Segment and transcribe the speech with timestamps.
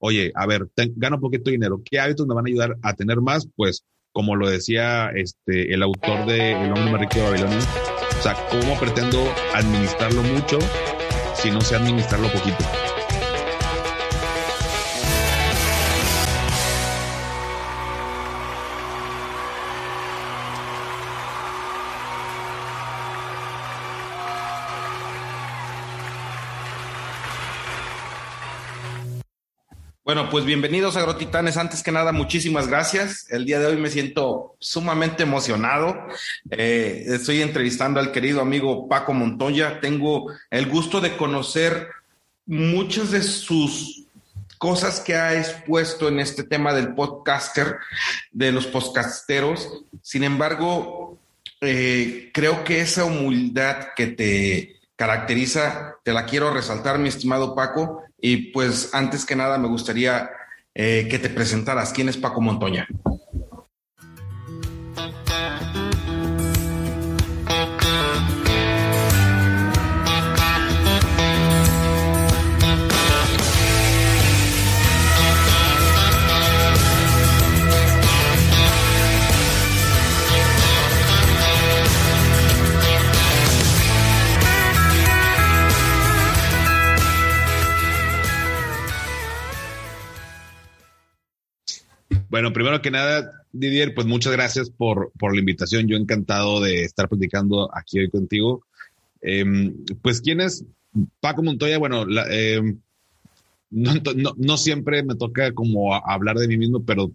[0.00, 3.48] oye, a ver, gano poquito dinero, ¿qué hábitos me van a ayudar a tener más?
[3.54, 7.58] Pues, como lo decía este, el autor de El hombre más rico de Babilonia,
[8.18, 9.22] o sea, ¿cómo pretendo
[9.54, 10.58] administrarlo mucho
[11.34, 12.89] si no sé administrarlo poquito?
[30.10, 31.56] Bueno, pues bienvenidos a Agrotitanes.
[31.56, 33.30] Antes que nada, muchísimas gracias.
[33.30, 35.96] El día de hoy me siento sumamente emocionado.
[36.50, 39.78] Eh, estoy entrevistando al querido amigo Paco Montoya.
[39.78, 41.90] Tengo el gusto de conocer
[42.44, 44.08] muchas de sus
[44.58, 47.76] cosas que ha expuesto en este tema del podcaster,
[48.32, 49.84] de los podcasteros.
[50.02, 51.20] Sin embargo,
[51.60, 58.02] eh, creo que esa humildad que te caracteriza, te la quiero resaltar, mi estimado Paco,
[58.22, 60.30] y pues antes que nada me gustaría
[60.74, 61.92] eh, que te presentaras.
[61.92, 62.86] ¿Quién es Paco Montoya?
[92.30, 95.88] Bueno, primero que nada, Didier, pues muchas gracias por, por la invitación.
[95.88, 98.64] Yo encantado de estar platicando aquí hoy contigo.
[99.20, 100.64] Em, pues, ¿quién es
[101.18, 101.78] Paco Montoya?
[101.78, 102.78] Bueno, em,
[103.70, 103.94] no,
[104.36, 107.10] no, siempre me toca como hablar de mí mismo, pero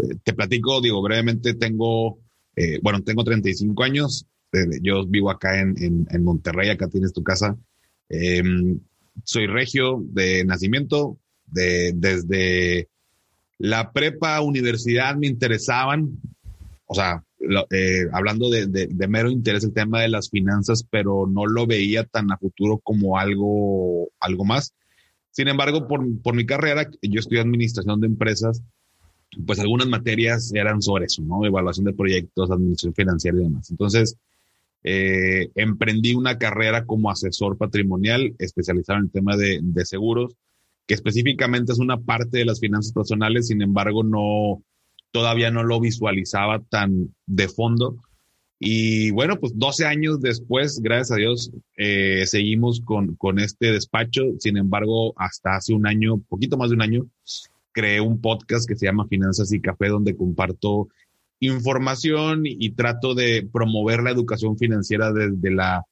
[0.00, 2.20] eh, te platico, digo, brevemente, tengo,
[2.54, 4.26] eh, bueno, tengo 35 años.
[4.52, 7.58] Eh, yo vivo acá en, en, Monterrey, acá tienes tu casa.
[8.08, 8.78] Em,
[9.24, 12.91] soy regio de nacimiento, de, desde
[13.58, 16.20] la prepa, universidad me interesaban,
[16.86, 17.22] o sea,
[17.70, 22.30] eh, hablando de, mero interés el tema de las finanzas, pero no lo veía tan
[22.30, 24.74] a futuro como algo, algo más.
[25.30, 28.62] Sin embargo, por, mi carrera, yo estudié administración de empresas,
[29.46, 31.44] pues algunas materias eran sobre eso, ¿no?
[31.44, 33.70] Evaluación de proyectos, administración financiera y demás.
[33.70, 34.16] Entonces,
[34.84, 40.36] eh, emprendí una carrera como asesor patrimonial especializado en el tema de, de seguros
[40.86, 44.62] que específicamente es una parte de las finanzas personales, sin embargo, no,
[45.12, 47.96] todavía no lo visualizaba tan de fondo.
[48.58, 54.22] Y bueno, pues 12 años después, gracias a Dios, eh, seguimos con, con este despacho.
[54.38, 57.06] Sin embargo, hasta hace un año, poquito más de un año,
[57.72, 60.88] creé un podcast que se llama Finanzas y Café, donde comparto
[61.40, 65.84] información y trato de promover la educación financiera desde la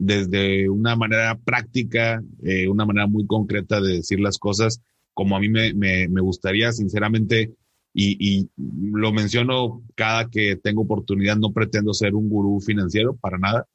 [0.00, 4.80] desde una manera práctica, eh, una manera muy concreta de decir las cosas
[5.12, 7.52] como a mí me, me, gustaría, sinceramente,
[7.92, 13.66] y, lo menciono cada que tengo oportunidad, no pretendo ser un gurú financiero para nada.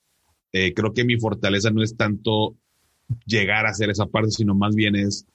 [0.53, 2.55] Eh, creo que mi fortaleza no es tanto
[3.25, 5.25] llegar a hacer esa parte, sino más bien es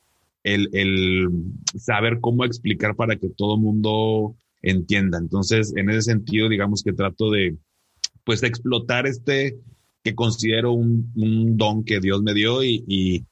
[0.44, 1.28] el, el
[1.76, 5.18] saber cómo explicar para que todo el mundo entienda.
[5.18, 7.58] Entonces, en ese sentido, digamos que trato de,
[8.24, 9.58] pues, explotar este,
[10.14, 13.24] considero un, don que Dios me dio y,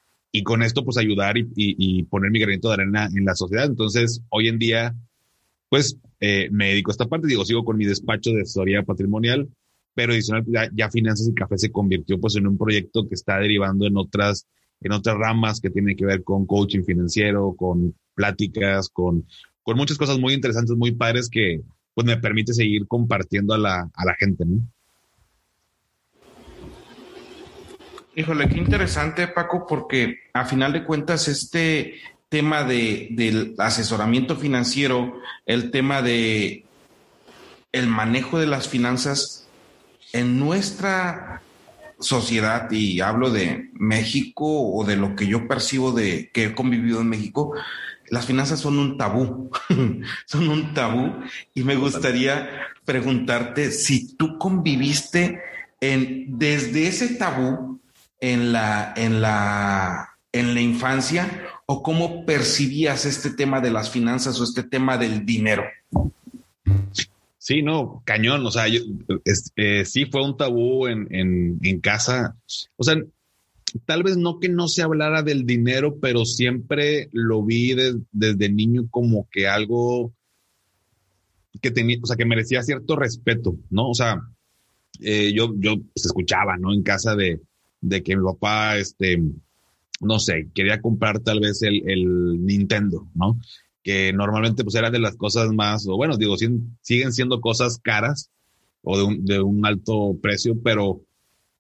[0.44, 3.66] con esto pues ayudar y, poner mi granito de arena en la sociedad.
[3.66, 4.94] Entonces, hoy en día,
[5.69, 9.48] pues eh, me dedico a esta parte, digo, sigo con mi despacho de asesoría patrimonial,
[9.94, 10.44] pero adicional
[10.75, 14.47] ya, Finanzas y Café se convirtió pues en un proyecto que está derivando en otras,
[14.82, 19.26] en otras ramas que tienen que ver con coaching financiero, con pláticas, con,
[19.62, 21.62] con muchas cosas muy interesantes, muy padres que
[21.94, 24.60] pues me permite seguir compartiendo a la, a la gente, ¿no?
[28.19, 32.00] Híjole, qué interesante, Paco, porque a final de cuentas este
[32.31, 36.65] tema de, del asesoramiento financiero, el tema de
[37.72, 39.47] el manejo de las finanzas
[40.15, 41.43] en nuestra
[42.00, 47.03] sociedad, y hablo de México o de lo que yo percibo de que he convivido
[47.03, 47.53] en México,
[48.09, 49.51] las finanzas son un tabú,
[50.24, 51.12] son un tabú,
[51.53, 52.48] y me gustaría
[52.86, 55.39] preguntarte si tú conviviste
[55.83, 57.77] en, desde ese tabú
[58.21, 64.41] en la, en la, en la infancia o cómo percibías este tema de las finanzas
[64.41, 65.65] o este tema del dinero?
[67.39, 68.45] Sí, no, cañón.
[68.45, 68.80] O sea, yo,
[69.57, 72.36] eh, sí fue un tabú en, en, casa.
[72.77, 72.97] O sea,
[73.84, 77.74] tal vez no que no se hablara del dinero, pero siempre lo vi
[78.10, 80.12] desde niño como que algo
[81.62, 83.91] que tenía, o sea, que merecía cierto respeto, ¿no?
[83.91, 84.21] O sea,
[85.01, 86.72] eh, yo, yo pues, escuchaba, ¿no?
[86.72, 87.41] En casa de,
[87.88, 89.22] de que mi papá, este,
[90.00, 93.38] no sé, quería comprar tal vez el, el Nintendo, ¿no?
[93.83, 98.30] Que normalmente pues era de las cosas más, bueno, digo, siguen siendo cosas caras
[98.83, 101.03] o de un, de un alto precio, pero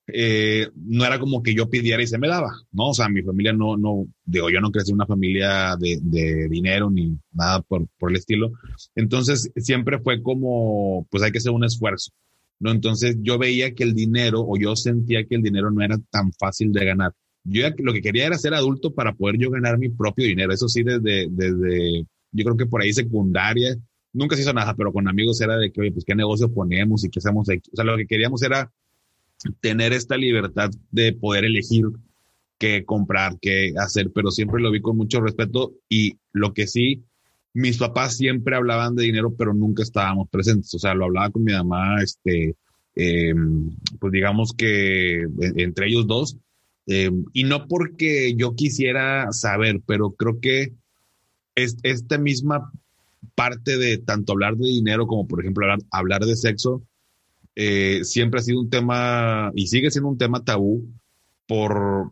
[0.08, 2.90] eh, no era como que yo pidiera y se me daba, ¿no?
[2.90, 6.48] O sea, mi familia no, no, digo, yo no crecí en una familia de, de
[6.48, 8.52] dinero ni nada por, por, el estilo.
[8.94, 12.12] Entonces, siempre fue como, pues hay que hacer un esfuerzo,
[12.58, 12.70] ¿no?
[12.70, 16.32] Entonces, yo veía que el dinero, o yo sentía que el dinero no era tan
[16.32, 17.12] fácil de ganar.
[17.44, 20.52] Yo lo que quería era ser adulto para poder yo ganar mi propio dinero.
[20.52, 23.76] Eso sí, desde, desde, yo creo que por ahí secundaria,
[24.12, 27.04] nunca se hizo nada, pero con amigos era de que, oye, pues qué negocio ponemos
[27.04, 27.48] y qué hacemos.
[27.48, 28.72] O sea, lo que queríamos era
[29.60, 31.84] tener esta libertad de poder elegir
[32.58, 37.04] qué comprar, qué hacer, pero siempre lo vi con mucho respeto y lo que sí,
[37.56, 41.42] mis papás siempre hablaban de dinero, pero nunca estábamos presentes, o sea, lo hablaba con
[41.42, 42.54] mi mamá, este,
[42.94, 45.26] em, pues digamos que
[45.56, 46.36] entre ellos dos,
[46.86, 50.74] em, y no porque yo quisiera saber, pero creo que
[51.54, 52.70] es, esta misma
[53.34, 56.82] parte de tanto hablar de dinero como, por ejemplo, hablar de sexo,
[57.54, 60.86] eh, siempre ha sido un tema y sigue siendo un tema tabú
[61.48, 62.10] por,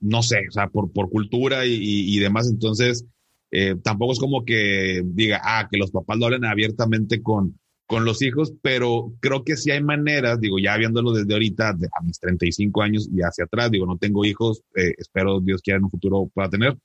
[0.00, 2.48] no sé, o sea, por, por cultura y, y, demás.
[2.48, 3.04] Entonces,
[3.52, 8.04] eh, tampoco es como que diga, ah, que los papás lo hablen abiertamente con, con
[8.04, 12.18] los hijos, pero creo que sí hay maneras, digo, ya viéndolo desde ahorita, a mis
[12.18, 15.90] 35 años y hacia atrás, digo, no tengo hijos, eh, espero Dios quiera en un
[15.90, 16.76] futuro pueda tener.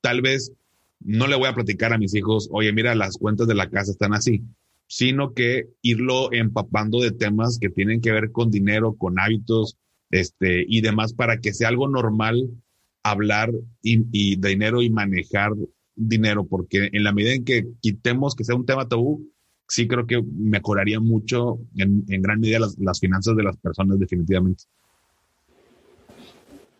[0.00, 0.52] tal vez
[1.00, 3.90] no le voy a platicar a mis hijos, oye, mira, las cuentas de la casa
[3.90, 4.42] están así
[4.88, 9.76] sino que irlo empapando de temas que tienen que ver con dinero, con hábitos,
[10.10, 12.48] este, y demás para que sea algo normal
[13.10, 15.52] hablar y, de dinero y manejar
[15.94, 19.30] dinero, porque en la medida en que quitemos que sea un tema tabú,
[19.68, 24.64] sí creo que mejoraría mucho en, gran medida las finanzas de las personas definitivamente.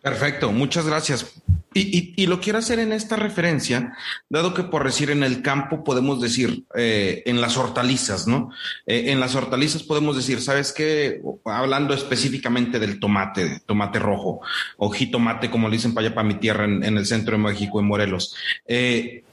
[0.01, 1.41] Perfecto, muchas gracias.
[1.73, 3.95] Y, lo quiero hacer en esta referencia,
[4.29, 8.49] dado que por decir en el campo podemos decir eh, en las hortalizas, ¿no?
[8.87, 11.21] Eh, en las hortalizas podemos decir, ¿sabes qué?
[11.45, 14.41] Hablando específicamente del tomate, tomate rojo,
[14.77, 17.79] o jitomate, como le dicen para allá para mi tierra en, el centro de México,
[17.79, 18.35] en Morelos.
[18.65, 19.23] Eh,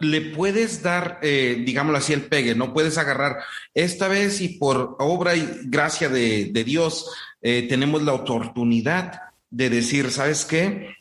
[0.00, 3.36] le puedes dar, digámoslo así, el pegue, no puedes agarrar
[3.72, 7.06] esta vez y por obra y gracia de, de Dios
[7.40, 10.94] tenemos la oportunidad de decir, ¿sabes qué?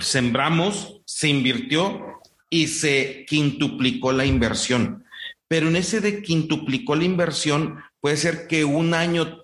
[0.00, 2.20] Sembramos, se invirtió
[2.50, 5.04] y se quintuplicó la inversión.
[5.48, 9.40] Pero en ese de quintuplicó la inversión, puede ser que un año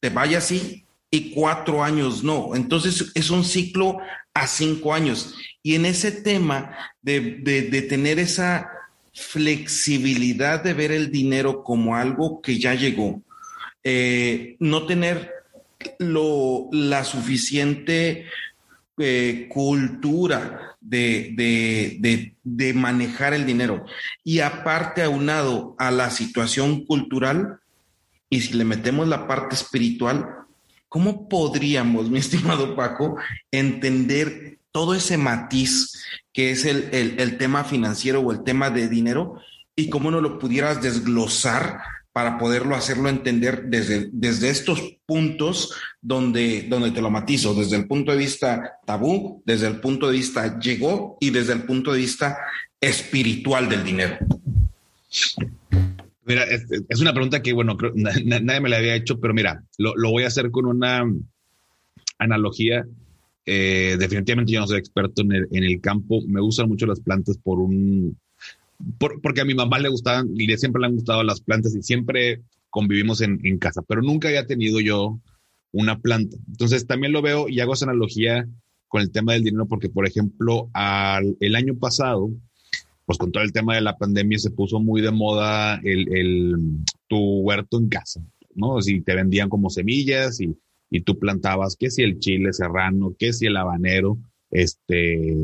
[0.00, 2.54] te vaya así y cuatro años no.
[2.54, 3.98] Entonces es un ciclo
[4.34, 5.34] a cinco años.
[5.62, 8.70] Y en ese tema de, de, tener esa
[9.12, 13.20] flexibilidad de ver el dinero como algo que ya llegó,
[13.82, 15.32] eh, no tener
[15.98, 18.26] lo, la suficiente
[18.98, 23.84] eh, cultura de, de, manejar el dinero.
[24.24, 27.60] Y aparte, aunado a la situación cultural,
[28.30, 30.28] y si le metemos la parte espiritual,
[30.88, 33.16] ¿cómo podríamos, mi estimado Paco,
[33.50, 35.92] entender todo ese matiz
[36.32, 39.40] que es el, el tema financiero o el tema de dinero
[39.74, 41.80] y cómo no lo pudieras desglosar
[42.12, 47.86] para poderlo hacerlo entender desde, desde estos puntos donde, donde te lo matizo, desde el
[47.86, 51.98] punto de vista tabú, desde el punto de vista llegó y desde el punto de
[51.98, 52.38] vista
[52.80, 54.16] espiritual del dinero.
[56.24, 60.24] Mira, es, una pregunta que, bueno, nadie me la había hecho, pero mira, lo, voy
[60.24, 61.04] a hacer con una
[62.18, 62.84] analogía.
[63.46, 66.20] Eh, definitivamente yo no soy experto en el, en el campo.
[66.26, 68.18] Me gustan mucho las plantas por un,
[68.98, 72.42] porque a mi mamá le gustaban, y siempre le han gustado las plantas y siempre
[72.70, 75.18] convivimos en, en, casa, pero nunca había tenido yo
[75.72, 76.36] una planta.
[76.48, 78.46] Entonces también lo veo y hago esa analogía
[78.86, 82.30] con el tema del dinero, porque por ejemplo, al, el año pasado,
[83.04, 86.56] pues con todo el tema de la pandemia se puso muy de moda el, el
[87.06, 88.22] tu huerto en casa,
[88.54, 88.80] ¿no?
[88.80, 90.54] Si te vendían como semillas y,
[90.90, 94.18] y tú plantabas, que si el chile serrano, que si el habanero,
[94.50, 95.36] este,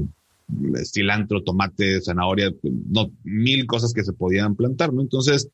[0.84, 5.00] cilantro, tomate, zanahoria, no, mil cosas que se podían plantar, ¿no?
[5.00, 5.48] Entonces,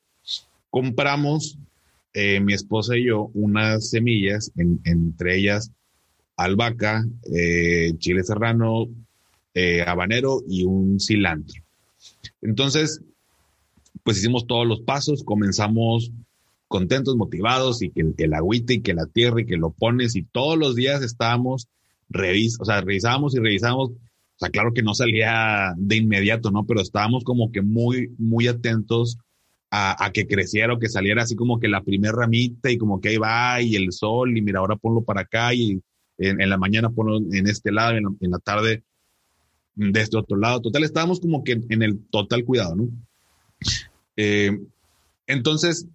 [0.70, 1.58] compramos,
[2.12, 5.70] eh, mi esposa y yo, unas semillas, entre ellas
[6.36, 8.88] albahaca, eh, chile serrano,
[9.54, 11.62] eh, habanero y un cilantro.
[12.40, 13.02] Entonces,
[14.02, 16.10] pues hicimos todos los pasos, comenzamos
[16.66, 20.22] contentos, motivados y que, el agüite y que la tierra y que lo pones y
[20.22, 21.68] todos los días estábamos,
[22.08, 23.90] revis o sea, revisábamos y revisábamos
[24.40, 26.64] sea, claro que no salía de inmediato, ¿no?
[26.64, 29.18] Pero estábamos como que muy, muy atentos
[29.70, 33.10] a, que creciera o que saliera así como que la primera ramita y como que
[33.10, 35.80] ahí va y el sol y mira, ahora ponlo para acá y
[36.18, 38.82] en, la mañana ponlo en este lado, en en la tarde
[39.76, 40.60] de este otro lado.
[40.60, 42.88] Total, estábamos como que en el total cuidado, ¿no?
[44.16, 44.58] Eh,
[45.26, 45.86] entonces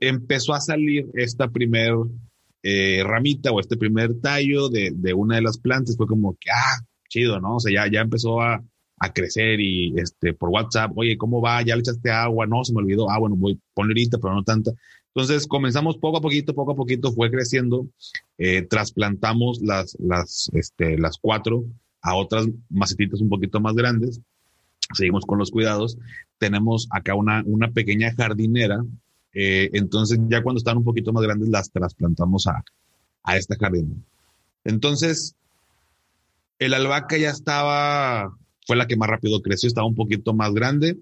[0.00, 1.94] empezó a salir esta primer
[2.62, 5.96] eh, ramita o este primer tallo de, de, una de las plantas.
[5.96, 6.80] Fue como que, ah,
[7.14, 7.56] chido, ¿no?
[7.56, 8.62] O sea, ya, ya empezó a,
[8.98, 11.62] a, crecer y este, por WhatsApp, oye, ¿cómo va?
[11.62, 12.46] ¿Ya le echaste agua?
[12.46, 13.08] No, se me olvidó.
[13.10, 14.72] Ah, bueno, voy, a ahorita, pero no tanta.
[15.14, 17.86] Entonces comenzamos poco a poquito, poco a poquito, fue creciendo.
[18.36, 21.64] Eh, trasplantamos las, las, este, las cuatro
[22.02, 24.20] a otras macetitas un poquito más grandes.
[24.92, 25.96] Seguimos con los cuidados.
[26.38, 28.84] Tenemos acá una, una pequeña jardinera.
[29.32, 32.64] Eh, entonces, ya cuando están un poquito más grandes, las trasplantamos a,
[33.22, 34.00] a esta jardinera.
[34.64, 35.36] Entonces,
[36.58, 40.98] el albahaca ya estaba, fue la que más rápido creció, estaba un poquito más grande.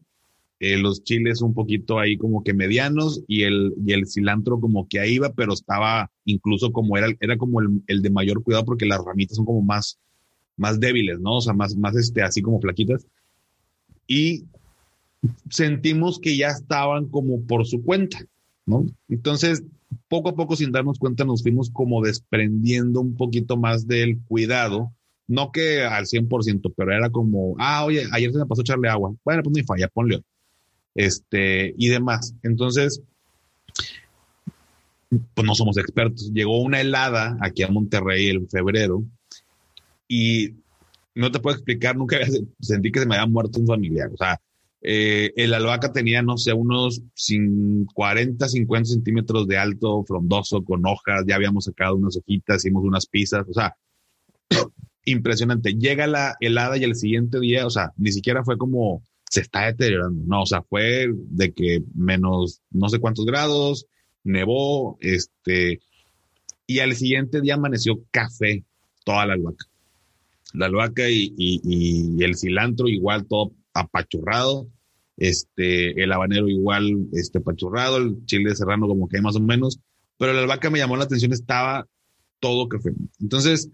[0.61, 4.87] Eh, los chiles un poquito ahí como que medianos y el, y el cilantro como
[4.88, 8.64] que ahí iba, pero estaba incluso como era, era como el, el de mayor cuidado
[8.64, 9.99] porque las ramitas son como más,
[10.56, 11.38] más débiles, ¿no?
[11.38, 13.06] O sea, más, más este, así como flaquitas.
[14.06, 14.44] Y
[15.50, 18.25] sentimos que ya estaban como por su cuenta,
[18.66, 18.87] ¿no?
[19.09, 19.64] Entonces,
[20.09, 24.92] poco a poco, sin darnos cuenta, nos fuimos como desprendiendo un poquito más del cuidado.
[25.29, 29.14] No que al 100%, pero era como, ah, oye, ayer se me pasó echarle agua.
[29.25, 30.23] Bueno, pues no hay falla, ponle.
[30.95, 32.35] Este, y demás.
[32.43, 33.02] Entonces,
[35.09, 36.31] pues no somos expertos.
[36.33, 39.05] Llegó una helada aquí a Monterrey en febrero
[40.09, 40.55] y
[41.14, 42.19] no te puedo explicar, nunca
[42.61, 44.11] sentí que se me había muerto un familiar.
[44.12, 44.41] O sea,
[44.81, 47.02] eh, el albahaca tenía, no sé, unos
[47.95, 53.07] 40, 50 centímetros de alto, frondoso, con hojas, ya habíamos sacado unas hojitas, hicimos unas
[53.07, 53.76] pizzas, o sea,
[55.04, 55.75] impresionante.
[55.75, 59.66] Llega la helada y el siguiente día, o sea, ni siquiera fue como se está
[59.66, 63.87] deteriorando, no, o sea, fue de que menos no sé cuántos grados,
[64.25, 65.80] nevó, este,
[66.66, 68.62] y al siguiente día amaneció café
[69.04, 69.66] toda la albahaca
[70.52, 74.68] la albahaca y, el cilantro igual todo apachurrado,
[75.16, 79.80] este, el habanero igual este, apachurrado, el chile serrano como que más o menos,
[80.18, 81.87] pero la albahaca me llamó la atención, estaba
[82.40, 82.92] todo café.
[83.21, 83.71] Entonces,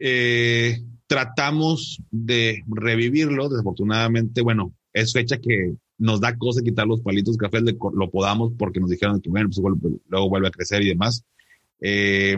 [0.00, 7.36] eh, tratamos de revivirlo, desafortunadamente, bueno, es fecha que nos da cosa quitar los palitos
[7.36, 9.60] de café, lo podamos porque nos dijeron que bueno, pues
[10.08, 11.24] luego vuelve a crecer y demás.
[11.80, 12.36] Eh,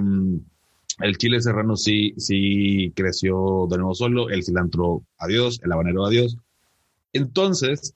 [1.00, 6.36] el chile serrano sí, sí creció de nuevo solo, el cilantro adiós, el habanero adiós.
[7.12, 7.94] Entonces,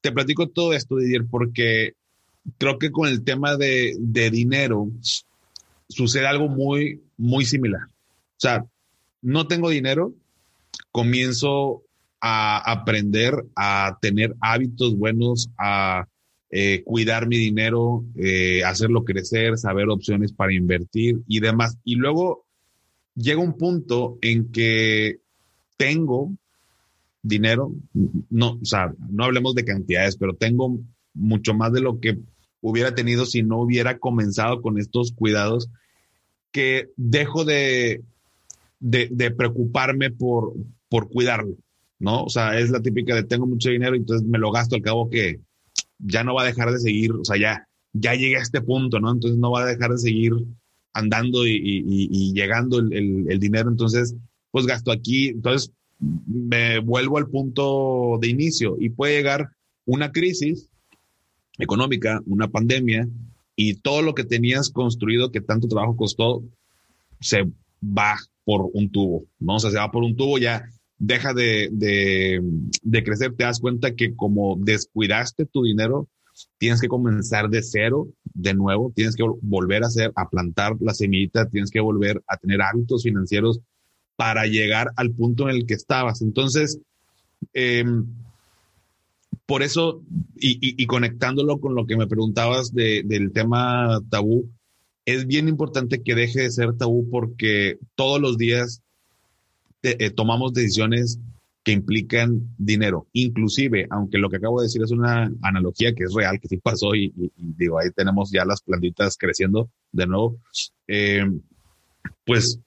[0.00, 1.94] te platico todo esto, Didier, porque
[2.58, 4.88] creo que con el tema de, de dinero
[5.88, 7.82] sucede algo muy, muy similar.
[7.84, 8.64] O sea,
[9.22, 10.14] no tengo dinero,
[10.90, 11.82] comienzo
[12.20, 16.06] a aprender a tener hábitos buenos, a
[16.50, 21.78] eh, cuidar mi dinero, eh, hacerlo crecer, saber opciones para invertir y demás.
[21.82, 22.44] Y luego
[23.14, 25.18] llega un punto en que
[25.76, 26.30] tengo
[27.22, 27.72] dinero,
[28.30, 30.78] no, o sea, no hablemos de cantidades, pero tengo
[31.14, 32.18] mucho más de lo que
[32.60, 35.70] hubiera tenido si no hubiera comenzado con estos cuidados,
[36.52, 38.02] que dejo de,
[38.82, 40.54] de, preocuparme por,
[40.88, 41.56] por cuidarlo,
[41.98, 42.24] ¿no?
[42.24, 44.82] O sea, es la típica de tengo mucho dinero y entonces me lo gasto al
[44.82, 45.40] cabo que
[45.98, 48.98] ya no va a dejar de seguir, o sea, ya, ya llegué a este punto,
[48.98, 49.12] ¿no?
[49.12, 50.32] Entonces no va a dejar de seguir
[50.92, 54.14] andando y, llegando el, dinero, entonces,
[54.50, 59.50] pues gasto aquí, entonces me vuelvo al punto de inicio y puede llegar
[59.86, 60.68] una crisis
[61.58, 63.08] económica, una pandemia,
[63.54, 66.42] y todo lo que tenías construido que tanto trabajo costó,
[67.20, 67.44] se
[67.82, 69.56] va por un tubo, ¿no?
[69.56, 70.64] O sea, se va por un tubo, ya
[70.98, 76.08] deja de, de, crecer, te das cuenta que como descuidaste tu dinero,
[76.58, 80.94] tienes que comenzar de cero, de nuevo, tienes que volver a hacer, a plantar la
[80.94, 83.60] semillita, tienes que volver a tener hábitos financieros
[84.14, 86.22] para llegar al punto en el que estabas.
[86.22, 86.78] Entonces,
[87.52, 88.06] em,
[89.44, 90.02] por eso,
[90.36, 94.48] y, conectándolo con lo que me preguntabas del tema tabú,
[95.04, 98.82] es bien importante que deje de ser tabú porque todos los días
[99.82, 101.18] eh, tomamos decisiones
[101.64, 103.06] que implican dinero.
[103.12, 106.56] Inclusive, aunque lo que acabo de decir es una analogía que es real, que sí
[106.56, 110.38] pasó y, digo, ahí tenemos ya las plantitas creciendo de nuevo,
[110.88, 111.24] eh,
[112.24, 112.58] pues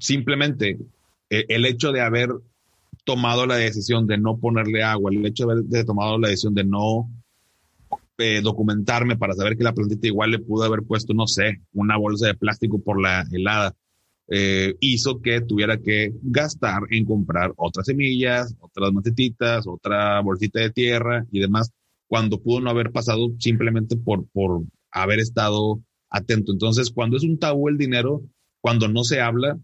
[0.00, 0.78] simplemente
[1.30, 2.30] eh, el hecho de haber
[3.04, 6.64] tomado la decisión de no ponerle agua, el hecho de haber tomado la decisión de
[6.64, 7.08] no
[8.42, 12.28] documentarme para saber que la plantita igual le pudo haber puesto, no sé, una bolsa
[12.28, 13.74] de plástico por la helada
[14.28, 20.70] eh, hizo que tuviera que gastar en comprar otras semillas, otras macetitas, otra bolsita de
[20.70, 21.70] tierra y demás,
[22.06, 26.52] cuando pudo no haber pasado simplemente por, por haber estado atento.
[26.52, 28.22] Entonces, cuando es un tabú el dinero,
[28.60, 29.58] cuando no se habla,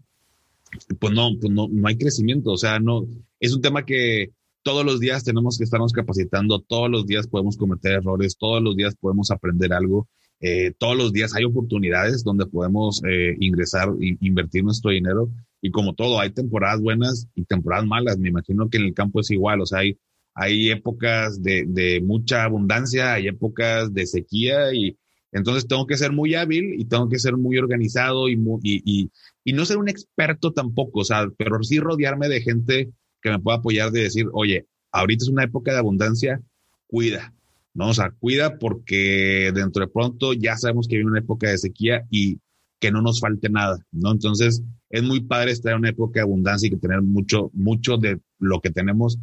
[0.99, 2.51] pues no, pues no, no hay crecimiento.
[2.51, 3.07] O sea, no,
[3.39, 4.29] es un tema que
[4.63, 8.75] todos los días tenemos que estarnos capacitando, todos los días podemos cometer errores, todos los
[8.75, 10.07] días podemos aprender algo,
[10.39, 15.29] eh, todos los días hay oportunidades donde podemos eh, ingresar e invertir nuestro dinero.
[15.61, 18.17] Y como todo, hay temporadas buenas y temporadas malas.
[18.17, 19.61] Me imagino que en el campo es igual.
[19.61, 19.99] O sea, hay,
[20.33, 24.97] hay épocas de, de mucha abundancia, hay épocas de sequía y
[25.31, 29.11] entonces tengo que ser muy hábil y tengo que ser muy organizado y, y, y,
[29.45, 32.91] y no ser un experto tampoco, o sea, pero sí rodearme de gente
[33.21, 36.41] que me pueda apoyar de decir, oye, ahorita es una época de abundancia,
[36.87, 37.33] cuida,
[37.73, 37.89] ¿no?
[37.89, 42.05] O sea, cuida porque dentro de pronto ya sabemos que viene una época de sequía
[42.09, 42.37] y
[42.79, 44.11] que no nos falte nada, ¿no?
[44.11, 47.97] Entonces, es muy padre estar en una época de abundancia y que tener mucho, mucho
[47.97, 49.19] de lo que tenemos.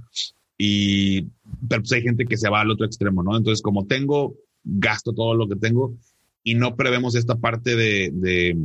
[0.56, 1.22] Y,
[1.68, 3.36] pero pues hay gente que se va al otro extremo, ¿no?
[3.36, 5.96] Entonces, como tengo, gasto todo lo que tengo
[6.42, 8.56] y no prevemos esta parte de, de,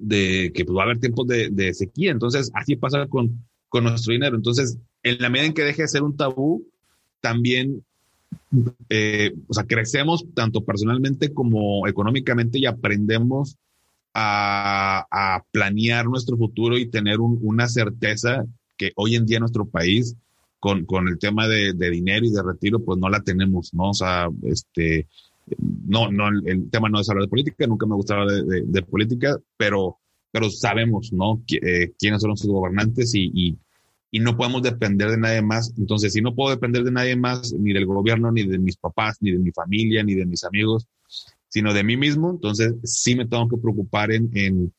[0.00, 2.10] de que pues, va a haber tiempos de, de sequía.
[2.10, 4.36] Entonces, así pasa con, con nuestro dinero.
[4.36, 6.66] Entonces, en la medida en que deje de ser un tabú,
[7.20, 7.84] también,
[8.88, 13.56] eh, o sea, crecemos tanto personalmente como económicamente y aprendemos
[14.14, 18.46] a, planear nuestro futuro y tener un, una certeza
[18.76, 20.16] que hoy en día nuestro país,
[20.58, 23.90] con, con el tema de, dinero y de retiro, pues no la tenemos, ¿no?
[23.90, 25.06] O sea, este,
[25.86, 29.38] no, no, el tema no es hablar de política, nunca me gustaba de, de política,
[29.56, 29.98] pero
[30.36, 31.42] pero sabemos, ¿no?
[31.48, 33.56] Eh, quiénes son sus gobernantes y, y,
[34.10, 35.72] y, no podemos depender de nadie más.
[35.78, 39.16] Entonces, si no puedo depender de nadie más, ni del gobierno, ni de mis papás,
[39.20, 40.86] ni de mi familia, ni de mis amigos,
[41.48, 44.74] sino de mí mismo, entonces sí me tengo que preocupar en, en,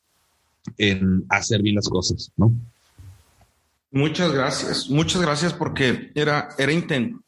[0.76, 2.52] en hacer bien las cosas, ¿no?
[3.90, 7.20] Muchas gracias, muchas gracias porque era, era intent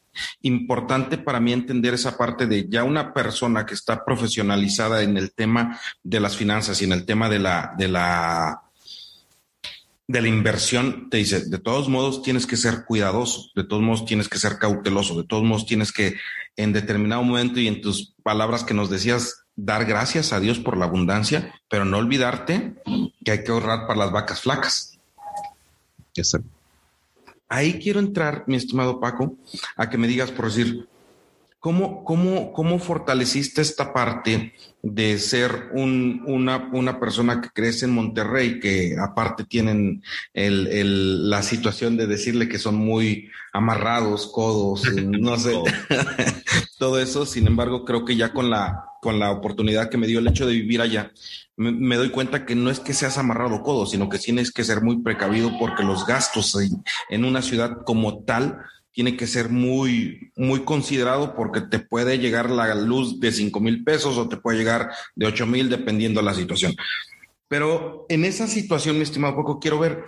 [0.43, 5.33] importante para mí entender esa parte de ya una persona que está profesionalizada en el
[5.33, 8.63] tema de las finanzas y en el tema de la, de la,
[10.07, 14.05] de la inversión, te dice, de todos modos tienes que ser cuidadoso, de todos modos
[14.05, 16.17] tienes que ser cauteloso, de todos modos tienes que
[16.57, 20.77] en determinado momento y en tus palabras que nos decías, dar gracias a Dios por
[20.77, 22.75] la abundancia, pero no olvidarte
[23.25, 24.99] que hay que ahorrar para las vacas flacas.
[26.15, 26.60] Exacto
[27.51, 29.37] ahí quiero entrar, mi estimado Paco,
[29.77, 30.89] a que me digas, por decir,
[31.61, 37.93] ¿cómo, cómo, cómo fortaleciste esta parte de ser un, una, una, persona que crece en
[37.93, 44.91] Monterrey, que aparte tienen el, el, la situación de decirle que son muy amarrados, codos,
[45.05, 45.53] no sé,
[46.79, 47.27] todo eso.
[47.27, 50.47] Sin embargo, creo que ya con la, con la oportunidad que me dio el hecho
[50.47, 51.13] de vivir allá,
[51.57, 54.65] me, me, doy cuenta que no es que seas amarrado codo, sino que tienes que
[54.65, 58.61] ser muy precavido porque los gastos en, en una ciudad como tal
[58.93, 63.85] tiene que ser muy, muy considerado porque te puede llegar la luz de cinco mil
[63.85, 66.75] pesos o te puede llegar de ocho mil dependiendo de la situación.
[67.49, 70.05] Pero en esa situación, mi estimado Poco, quiero ver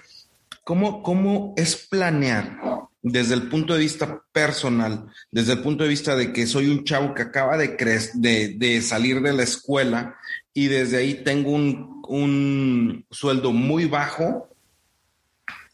[0.64, 2.60] cómo, cómo es planear
[3.02, 6.84] desde el punto de vista personal, desde el punto de vista de que soy un
[6.84, 10.16] chavo que acaba de, salir de la escuela
[10.54, 14.51] y desde ahí tengo un sueldo muy bajo,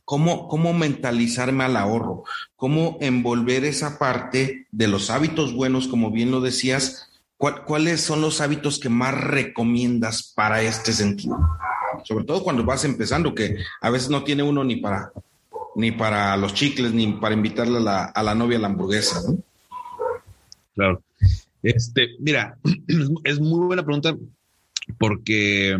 [0.08, 2.24] ¿cómo, ¿cómo mentalizarme al ahorro?
[2.56, 7.10] ¿Cómo envolver esa parte de los hábitos buenos, como bien lo decías?
[7.36, 11.38] ¿Cuáles son los hábitos que más recomiendas para este sentido?
[12.04, 15.12] Sobre todo cuando vas empezando, que a veces no tiene uno ni para,
[15.76, 19.38] ni para los chicles, ni para invitarle a la, novia a la hamburguesa, ¿no?
[20.74, 21.02] Claro.
[21.62, 22.56] Este, mira,
[23.24, 24.16] es muy buena pregunta
[24.98, 25.76] porque,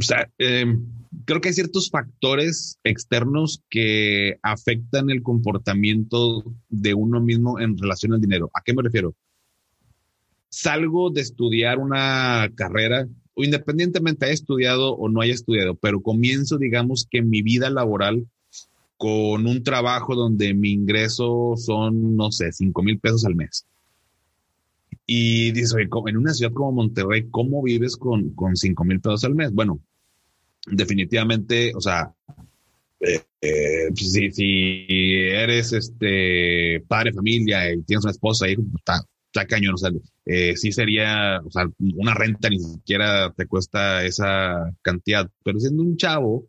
[0.00, 0.76] o sea, eh,
[1.24, 8.12] creo que hay ciertos factores externos que afectan el comportamiento de uno mismo en relación
[8.12, 8.50] al dinero.
[8.54, 9.14] ¿A qué me refiero?
[10.48, 16.58] Salgo de estudiar una carrera, o independientemente haya estudiado o no haya estudiado, pero comienzo,
[16.58, 18.26] digamos, que mi vida laboral
[18.96, 23.66] con un trabajo donde mi ingreso son, no sé, cinco mil pesos al mes.
[25.06, 29.24] Y dices, oye, en una ciudad como Monterrey, ¿cómo vives con, con 5 mil pesos
[29.24, 29.52] al mes?
[29.52, 29.80] Bueno,
[30.66, 32.12] definitivamente, o sea,
[33.00, 38.62] eh, eh, pues si, si, eres este padre de familia y tienes una esposa, hijo,
[38.62, 39.90] pues, está, está cañón, o sea,
[40.24, 45.82] eh, sí sería, o sea, una renta ni siquiera te cuesta esa cantidad, pero siendo
[45.82, 46.48] un chavo,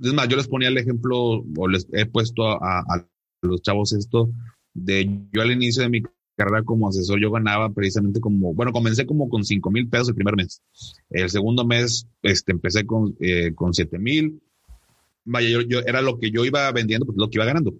[0.00, 3.08] es más, yo les ponía el ejemplo, o les he puesto a, a
[3.42, 4.30] los chavos esto,
[4.72, 6.02] de yo al inicio de mi
[6.36, 10.14] carrera como asesor yo ganaba precisamente como, bueno, comencé como con 5 mil pesos el
[10.14, 10.62] primer mes.
[11.10, 14.40] El segundo mes este, empecé con, eh, con 7 mil.
[15.24, 17.74] Vaya, yo, era lo que yo iba vendiendo, pues lo que iba ganando.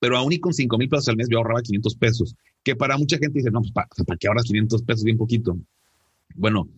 [0.00, 2.96] Pero aún y con 5 mil pesos al mes yo ahorraba 500 pesos, que para
[2.96, 5.04] mucha gente dice, no, pues ¿para, ¿para qué ahorras 500 pesos?
[5.04, 5.58] Bien poquito.
[6.34, 6.68] Bueno,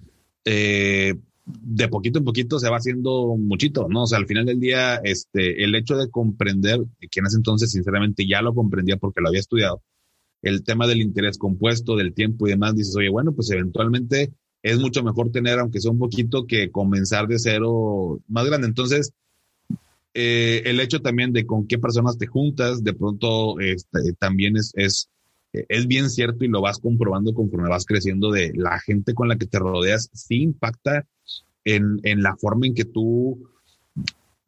[0.44, 4.04] eh, de poquito en poquito se va haciendo muchito, ¿no?
[4.04, 6.80] O sea, al final del día, este, el hecho de comprender,
[7.10, 9.82] que en ese entonces sinceramente ya lo comprendía porque lo había estudiado,
[10.42, 14.78] el tema del interés compuesto, del tiempo y demás, dices, oye, bueno, pues eventualmente es
[14.78, 18.66] mucho mejor tener, aunque sea un poquito, que comenzar de cero más grande.
[18.66, 19.12] Entonces,
[20.14, 24.72] eh, el hecho también de con qué personas te juntas, de pronto este, también es,
[24.74, 25.08] es,
[25.52, 29.36] es bien cierto y lo vas comprobando conforme vas creciendo de la gente con la
[29.36, 31.06] que te rodeas, sí impacta
[31.64, 33.48] en, en la forma en que tú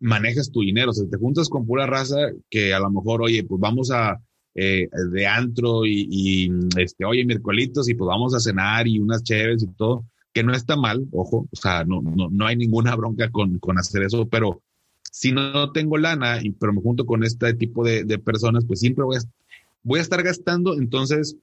[0.01, 0.91] manejas tu dinero.
[0.91, 2.17] O sea, te juntas con pura raza
[2.51, 4.21] que a lo mejor, oye, pues vamos a
[4.55, 9.63] eh, de antro y, este, oye, miércolitos y pues vamos a cenar y unas chéves
[9.63, 13.31] y todo, que no está mal, ojo, o sea, no, no, no hay ninguna bronca
[13.31, 14.63] con, con hacer eso, pero
[15.03, 18.81] si no tengo lana, y, pero me junto con este tipo de, de personas, pues
[18.81, 19.21] siempre voy a,
[19.83, 21.37] voy a estar gastando, entonces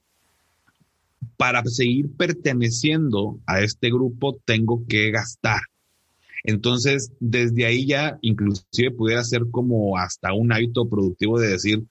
[1.36, 5.60] para seguir perteneciendo a este grupo tengo que gastar.
[6.44, 11.84] Entonces, desde ahí ya inclusive pudiera ser como hasta un hábito productivo de decir,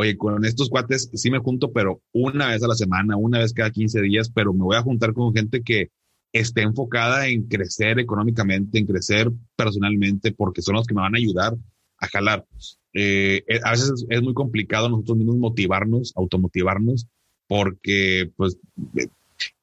[0.00, 3.52] oye, con estos cuates sí me junto, pero una vez a la semana, una vez
[3.52, 5.90] cada 15 días, pero me voy a juntar con gente que
[6.32, 11.18] esté enfocada en crecer económicamente, en crecer personalmente, porque son los que me van a
[11.18, 11.54] ayudar
[11.98, 12.46] a jalar.
[12.94, 17.06] Eh, eh a veces es muy complicado nosotros mismos motivarnos, automotivarnos,
[17.46, 18.56] porque pues
[18.96, 19.08] eh,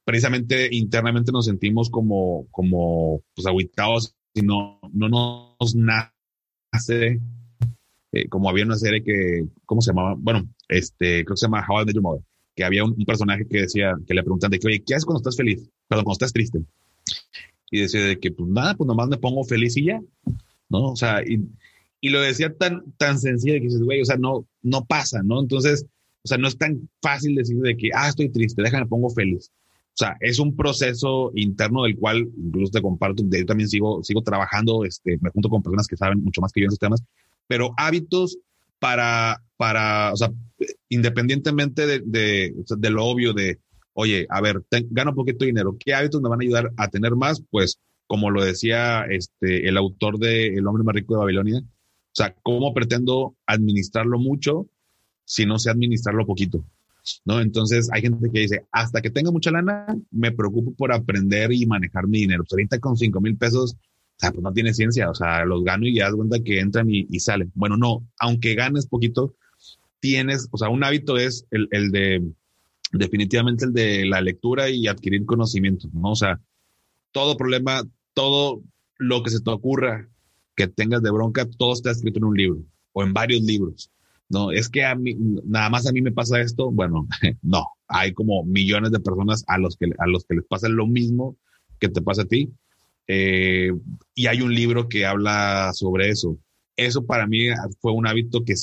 [0.06, 7.22] precisamente internamente nos sentimos como, como pues aguitados y no, no nos nace
[8.18, 10.16] eh, como había una serie que, ¿cómo se llamaba?
[10.18, 12.24] Bueno, este, creo que se llama How I Met Your Mother,
[12.56, 15.20] que había un, personaje que decía, que le preguntan de que, oye, ¿qué haces cuando
[15.20, 15.70] estás feliz?
[15.88, 16.62] Perdón, cuando estás triste.
[17.70, 20.02] Y decía de que, pues nada, pues nomás me pongo feliz y ya,
[20.70, 20.92] ¿no?
[20.92, 21.48] O sea, y,
[22.02, 25.42] y lo decía tan, tan sencillo que dices, güey, o sea, no, no pasa, ¿no?
[25.42, 25.86] Entonces,
[26.24, 29.52] o sea, no es tan fácil decir de que, ah, estoy triste, déjame, pongo feliz.
[29.94, 34.04] O sea, es un proceso interno del cual incluso te comparto, de yo también sigo,
[34.04, 36.80] sigo trabajando, este, me junto con personas que saben mucho más que yo en esos
[36.80, 37.02] temas,
[37.48, 38.38] pero hábitos
[38.80, 40.32] para, para, o sea,
[40.90, 43.60] independientemente de, de, lo obvio de,
[43.94, 47.42] oye, a ver, gano poquito dinero, ¿qué hábitos me van a ayudar a tener más?
[47.50, 52.16] Pues, como lo decía este, el autor de El hombre más rico de Babilonia, o
[52.18, 54.68] sea, ¿cómo pretendo administrarlo mucho
[55.26, 56.64] si no sé administrarlo poquito?
[57.26, 57.40] ¿No?
[57.40, 61.66] Entonces hay gente que dice, hasta que tenga mucha lana, me preocupo por aprender y
[61.66, 62.44] manejar mi dinero.
[62.44, 63.78] Pues ahorita con cinco mil pesos
[64.18, 66.60] o sea, pues no tiene ciencia, o sea, los gano y ya das cuenta que
[66.60, 67.52] entran y, salen.
[67.54, 69.36] Bueno, no, aunque ganes poquito,
[70.00, 72.24] tienes, o sea, un hábito es el, el de,
[72.92, 76.12] definitivamente el de la lectura y adquirir conocimiento, ¿no?
[76.12, 76.42] O sea,
[77.12, 77.84] todo problema,
[78.16, 78.64] todo
[78.98, 80.10] lo que se te ocurra
[80.56, 83.92] que tengas de bronca, todo está escrito en un libro o en varios libros.
[84.30, 86.72] No, es que a mí, nada más a mí me pasa esto.
[86.72, 87.08] Bueno,
[87.44, 90.88] no, hay como millones de personas a los que, a los que les pasa lo
[90.88, 91.38] mismo
[91.80, 92.52] que te pasa a ti
[93.08, 93.72] eh,
[94.14, 96.38] y hay un libro que habla sobre eso.
[96.76, 97.48] Eso para mí
[97.80, 98.54] fue un hábito que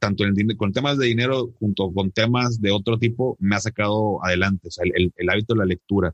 [0.00, 3.60] tanto en el, con temas de dinero junto con temas de otro tipo me ha
[3.60, 6.12] sacado adelante, o sea, el, hábito de la lectura.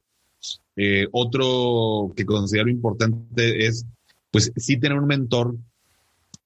[0.76, 3.86] Eh, otro que considero importante es,
[4.30, 5.56] pues sí tener un mentor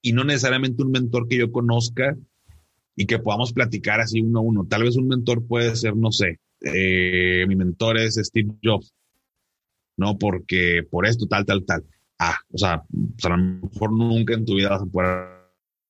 [0.03, 2.17] y no necesariamente un mentor que yo conozca
[2.95, 4.67] y que podamos platicar así uno a uno.
[4.69, 8.93] Tal vez un mentor puede ser, no sé, eh, mi mentor es Steve Jobs
[9.97, 11.85] no porque por esto, tal, tal, tal.
[12.19, 15.37] Ah, o sea, pues, a lo mejor nunca en tu vida vas a poder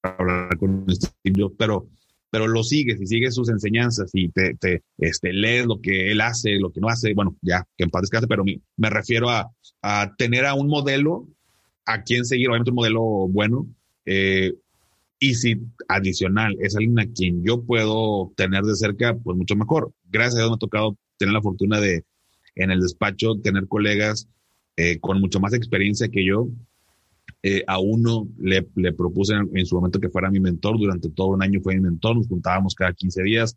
[0.02, 1.88] hablar con Steve pero,
[2.30, 6.20] pero lo sigues y sigues sus enseñanzas y te, te este, lees lo que él
[6.20, 9.30] hace, lo que no hace, bueno, ya, que en paz descanse, pero me, me refiero
[9.30, 9.50] a,
[9.82, 11.28] a, tener a un modelo
[11.84, 13.66] a quien seguir, obviamente un modelo bueno,
[14.04, 14.52] eh,
[15.18, 15.56] y si
[15.88, 19.92] adicional es alguien a quien yo puedo tener de cerca, pues mucho mejor.
[20.04, 22.04] Gracias a Dios me ha tocado tener la fortuna de,
[22.56, 24.28] en el despacho tener colegas
[24.78, 26.48] eh, con mucho más experiencia que yo.
[27.42, 31.42] Eh, a uno le, propuse en, su momento que fuera mi mentor, durante todo un
[31.42, 33.56] año fue mi mentor, nos juntábamos cada 15 días,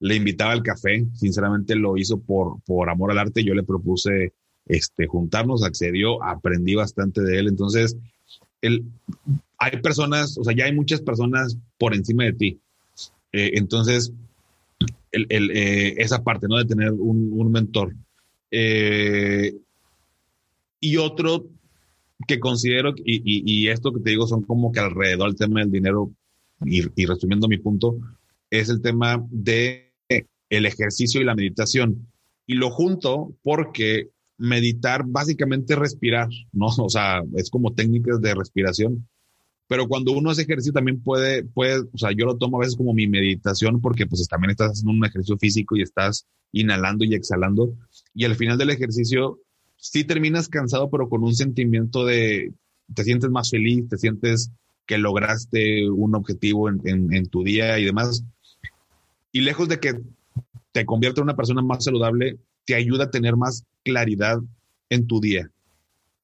[0.00, 4.32] le invitaba al café, sinceramente lo hizo por, por amor al arte, yo le propuse
[4.66, 7.96] este, juntarnos, accedió, aprendí bastante de él, entonces,
[8.62, 8.84] el,
[9.58, 12.60] hay personas, o sea, ya hay muchas personas por encima de ti,
[13.32, 14.12] eh, entonces,
[15.12, 16.56] el, el, esa parte, ¿no?
[16.56, 17.94] De tener un mentor.
[18.58, 19.54] Eh,
[20.80, 21.44] y otro
[22.26, 26.10] que considero, y, esto que te digo son como que alrededor del tema del dinero,
[26.64, 27.98] y, resumiendo mi punto,
[28.48, 29.92] es el tema de
[30.48, 32.08] el ejercicio y la meditación.
[32.46, 36.68] Y lo junto porque meditar básicamente es respirar, ¿no?
[36.78, 39.06] O sea, es como técnicas de respiración.
[39.68, 42.76] Pero cuando uno hace ejercicio también puede, puede, o sea, yo lo tomo a veces
[42.76, 47.14] como mi meditación porque pues también estás haciendo un ejercicio físico y estás inhalando y
[47.14, 47.74] exhalando.
[48.16, 49.38] Y al final del ejercicio,
[49.76, 52.54] sí terminas cansado, pero con un sentimiento de,
[52.94, 54.50] te sientes más feliz, te sientes
[54.86, 56.80] que lograste un objetivo en,
[57.12, 58.24] en tu día y demás.
[59.32, 60.00] Y lejos de que
[60.72, 64.38] te convierta en una persona más saludable, te ayuda a tener más claridad
[64.88, 65.50] en tu día.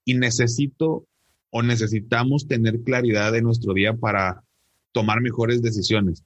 [0.06, 1.04] Y necesito
[1.50, 4.42] o necesitamos tener claridad en nuestro día para
[4.92, 6.24] tomar mejores decisiones.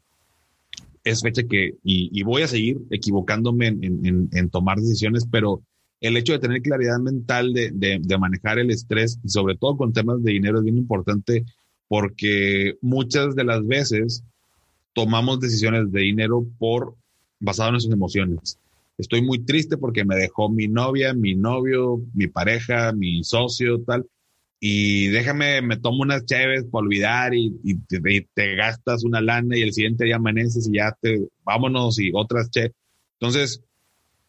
[1.06, 5.62] Es fecha que, y, voy a seguir equivocándome en, tomar decisiones, pero
[6.00, 9.92] el hecho de tener claridad mental, de, de, manejar el estrés y sobre todo con
[9.92, 11.44] temas de dinero es bien importante
[11.86, 14.24] porque muchas de las veces
[14.94, 16.96] tomamos decisiones de dinero por
[17.38, 18.58] basado en nuestras emociones.
[18.98, 24.06] Estoy muy triste porque me dejó mi novia, mi novio, mi pareja, mi socio, tal
[24.58, 27.52] y déjame, me tomo unas chéves para olvidar y,
[28.34, 32.50] te, gastas una lana y el siguiente día amaneces y ya te, vámonos y otras
[32.50, 32.72] chéves.
[33.20, 33.62] Entonces,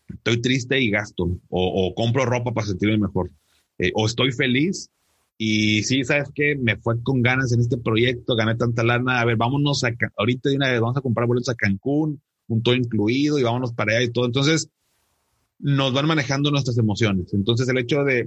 [0.08, 3.32] estoy triste y gasto o, compro ropa para sentirme mejor.
[3.78, 4.90] Eh, o estoy feliz
[5.38, 6.56] y sí, ¿sabes qué?
[6.56, 9.22] Me fue con ganas en este proyecto, gané tanta lana.
[9.22, 12.64] A ver, vámonos a, ahorita de una vez, vamos a comprar boletos a Cancún, un
[12.64, 14.26] todo incluido y vámonos para allá y todo.
[14.26, 14.70] Entonces,
[15.60, 17.34] nos van manejando nuestras emociones.
[17.34, 18.26] Entonces el hecho de,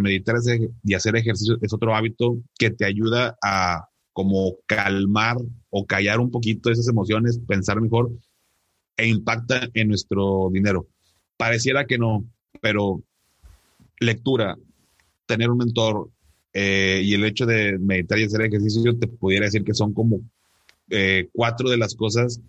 [0.00, 0.36] meditar
[0.84, 5.36] y hacer ejercicio es otro hábito que te ayuda a como calmar
[5.70, 8.10] o callar un poquito esas emociones, pensar mejor
[8.96, 10.86] e impacta en nuestro dinero.
[11.36, 12.24] Pareciera que no,
[12.60, 13.02] pero
[13.98, 14.56] lectura,
[15.26, 16.10] tener un mentor
[16.52, 20.20] eh, y el hecho de meditar y hacer ejercicio te pudiera decir que son como
[20.90, 22.40] eh, cuatro de las cosas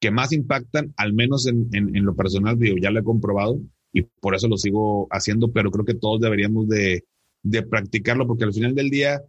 [0.00, 3.60] que más impactan, al menos en, en, lo personal, digo, ya lo he comprobado
[3.92, 7.04] y por eso lo sigo haciendo, pero creo que todos deberíamos de,
[7.42, 9.22] de practicarlo porque al final del día,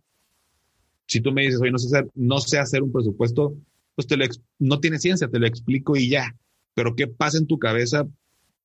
[1.08, 3.54] si tú me dices, oye, no sé hacer, no sé hacer un presupuesto,
[3.96, 4.26] pues te lo,
[4.60, 6.36] no tiene ciencia, te lo explico y ya.
[6.74, 8.08] Pero ¿qué pasa en tu cabeza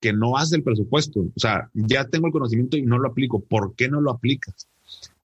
[0.00, 1.20] que no hace el presupuesto?
[1.20, 3.40] O sea, ya tengo el conocimiento y no lo aplico.
[3.40, 4.68] ¿Por qué no lo aplicas?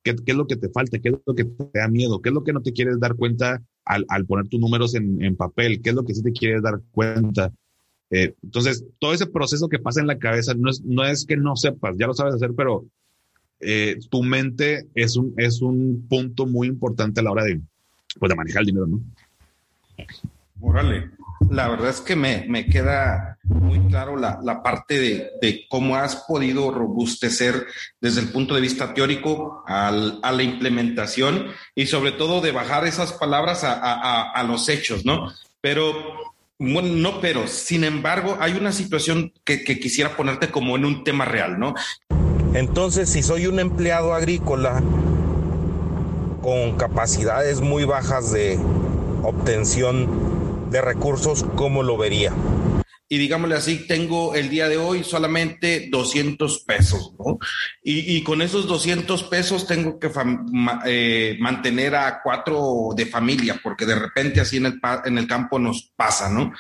[0.03, 0.99] ¿Qué, ¿Qué, es lo que te falta?
[0.99, 2.21] ¿Qué es lo que te da miedo?
[2.21, 5.23] ¿Qué es lo que no te quieres dar cuenta al, al poner tus números en,
[5.23, 7.53] en, papel, qué es lo que sí te quieres dar cuenta.
[8.11, 11.37] Eh, entonces, todo ese proceso que pasa en la cabeza no es, no es que
[11.37, 12.85] no sepas, ya lo sabes hacer, pero
[13.61, 17.61] eh, tu mente es un, es un punto muy importante a la hora de,
[18.18, 19.01] pues, de manejar el dinero, ¿no?
[20.61, 21.11] Órale
[21.51, 25.96] la verdad es que me, me queda muy claro la, la parte de, de, cómo
[25.96, 27.66] has podido robustecer
[28.01, 32.87] desde el punto de vista teórico al, a la implementación y sobre todo de bajar
[32.87, 35.33] esas palabras a, a, a los hechos, ¿no?
[35.61, 35.94] Pero,
[36.59, 41.05] bueno, no, pero, sin embargo, hay una situación que, que quisiera ponerte como en un
[41.05, 41.75] tema real, ¿no?
[42.55, 44.83] Entonces, si soy un empleado agrícola
[46.42, 48.59] con capacidades muy bajas de
[49.22, 52.33] obtención de recursos, ¿cómo lo vería?
[53.12, 57.38] Y digámosle así, tengo el día de hoy solamente 200 pesos, ¿no?
[57.85, 60.11] Y, con esos 200 pesos tengo que
[60.87, 65.59] eh, mantener a cuatro de familia, porque de repente así en el, en el campo
[65.59, 66.55] nos pasa, ¿no?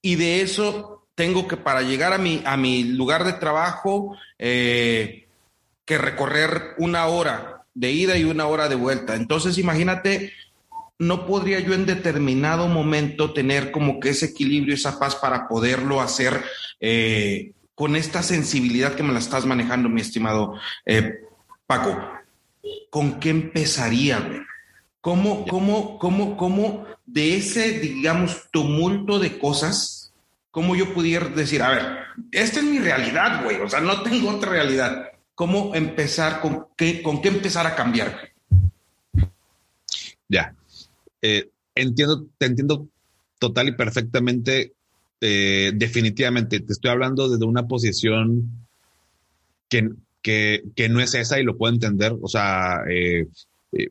[0.00, 5.26] Y de eso tengo que para llegar a mi, a mi lugar de trabajo, eh,
[5.84, 9.16] que recorrer una hora de ida y una hora de vuelta.
[9.16, 10.32] Entonces, imagínate
[11.02, 16.00] no podría yo en determinado momento tener como que ese equilibrio, esa paz para poderlo
[16.00, 16.44] hacer
[16.78, 20.54] eh, con esta sensibilidad que me la estás manejando, mi estimado
[20.86, 21.22] eh,
[21.66, 22.00] Paco.
[22.88, 24.40] ¿Con qué empezaría, güey?
[25.00, 30.12] ¿Cómo, cómo, cómo, cómo de ese, digamos, tumulto de cosas,
[30.52, 31.86] cómo yo pudiera decir, a ver,
[32.30, 35.10] esta es mi realidad, güey, o sea, no tengo otra realidad.
[35.34, 38.30] ¿Cómo empezar, con qué, con qué empezar a cambiar?
[40.28, 40.54] Ya,
[41.22, 42.88] eh, entiendo, te entiendo
[43.38, 44.72] total y perfectamente,
[45.20, 46.60] eh, definitivamente.
[46.60, 48.66] Te estoy hablando desde una posición
[49.68, 52.14] que, que, que, no es esa y lo puedo entender.
[52.20, 53.26] O sea, eh,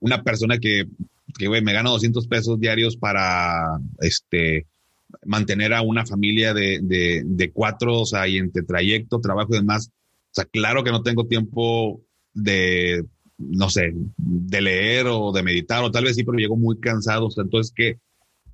[0.01, 0.85] una persona que,
[1.37, 4.67] que me gana 200 pesos diarios para este,
[5.25, 9.57] mantener a una familia de, de, de cuatro, o sea, y entre trayecto, trabajo y
[9.57, 9.89] demás.
[9.89, 12.01] O sea, claro que no tengo tiempo
[12.33, 13.05] de
[13.49, 17.29] no sé, de leer o de meditar, o tal vez sí, pero llego muy cansado.
[17.37, 17.99] entonces, ¿qué,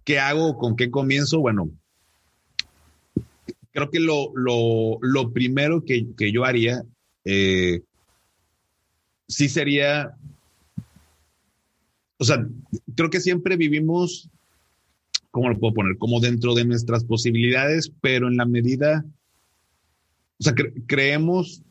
[0.03, 0.57] ¿qué hago?
[0.57, 1.39] ¿Con qué comienzo?
[1.39, 1.69] Bueno,
[3.71, 6.83] creo que lo, lo, lo primero que, que, yo haría
[7.25, 7.81] eh,
[9.27, 10.15] sí sería,
[12.17, 12.47] o sea,
[12.95, 14.29] creo que siempre vivimos,
[15.31, 15.97] ¿cómo lo puedo poner?
[15.97, 19.05] Como dentro de nuestras posibilidades, pero en la medida,
[20.39, 20.55] o sea,
[20.87, 21.61] creemos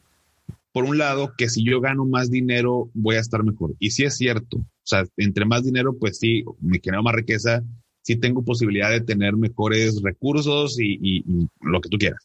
[0.77, 3.75] por un lado, que si yo gano más dinero, voy a estar mejor.
[3.79, 4.59] Y sí es cierto.
[4.59, 7.63] O sea, entre más dinero, pues sí, me genero más riqueza,
[8.03, 11.25] sí tengo posibilidad de tener mejores recursos y,
[11.63, 12.21] lo que tú quieras.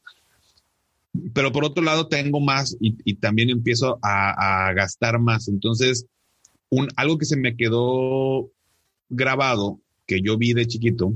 [1.34, 5.48] pero por otro lado tengo más y, también empiezo a, gastar más.
[5.48, 6.06] Entonces,
[6.70, 8.52] un, algo que se me quedó
[9.08, 11.14] grabado, que yo vi de chiquito,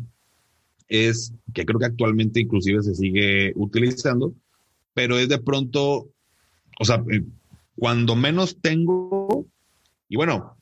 [0.87, 4.33] es que creo que actualmente inclusive se sigue utilizando,
[4.93, 6.07] pero es de pronto,
[6.79, 7.23] o sea, eh,
[7.75, 9.45] cuando menos tengo,
[10.07, 10.55] y bueno,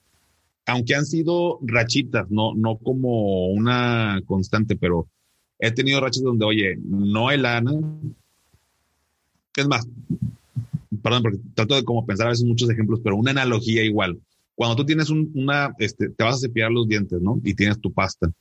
[0.65, 5.07] aunque han sido rachitas, no, no como una constante, pero
[5.59, 7.71] he tenido rachas donde, oye, no hay lana.
[9.55, 9.87] Es más,
[11.01, 14.19] perdón, porque trato de como pensar a veces muchos ejemplos, pero una analogía igual.
[14.55, 17.39] Cuando tú tienes una, este, te vas a cepillar los dientes, ¿no?
[17.43, 18.31] Y tienes tu pasta.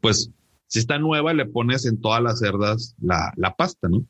[0.00, 0.30] Pues,
[0.66, 4.04] si está nueva, le pones en todas las cerdas la, la pasta, ¿no?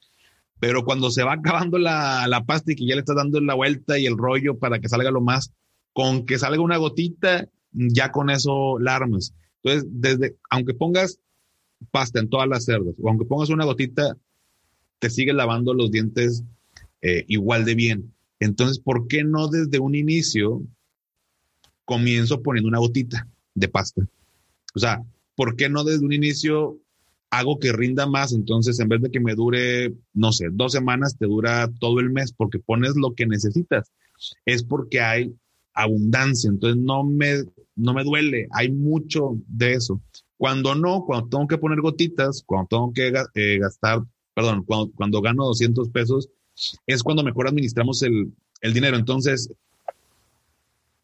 [0.58, 3.54] Pero cuando se va acabando la, la pasta y que ya le estás dando la
[3.54, 5.52] vuelta y el rollo para que salga lo más,
[5.92, 9.34] con que salga una gotita, ya con eso la armas.
[9.62, 11.18] Entonces, desde, aunque pongas
[11.90, 14.16] pasta en todas las cerdas, o aunque pongas una gotita,
[14.98, 16.42] te sigues lavando los dientes
[17.02, 18.14] eh, igual de bien.
[18.40, 20.62] Entonces, ¿por qué no desde un inicio
[21.84, 24.06] comienzo poniendo una gotita de pasta?
[24.74, 25.02] O sea,
[25.34, 26.78] ¿por qué no desde un inicio
[27.30, 28.32] hago que rinda más?
[28.32, 32.10] Entonces, en vez de que me dure, no sé, dos semanas, te dura todo el
[32.10, 33.90] mes porque pones lo que necesitas.
[34.44, 35.34] Es porque hay
[35.74, 40.00] abundancia, entonces no me, no me duele, hay mucho de eso.
[40.38, 44.00] Cuando no, cuando tengo que poner gotitas, cuando tengo que eh, gastar,
[44.34, 46.28] perdón, cuando, cuando gano 200 pesos,
[46.86, 48.96] es cuando mejor administramos el, el dinero.
[48.96, 49.50] Entonces,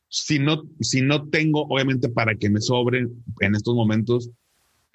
[0.09, 3.09] si no, si no tengo, obviamente, para que me sobre
[3.41, 4.31] en estos momentos,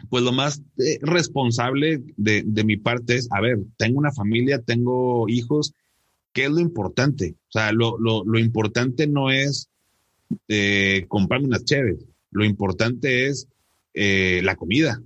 [0.10, 5.28] pues lo más eh, responsable de, mi parte es, a ver, tengo una familia, tengo
[5.28, 5.74] hijos,
[6.34, 7.36] ¿qué es lo importante?
[7.50, 9.70] O sea, lo importante no es
[10.48, 13.48] eh, comprarme unas chéves, lo importante es
[13.94, 15.02] eh, la comida,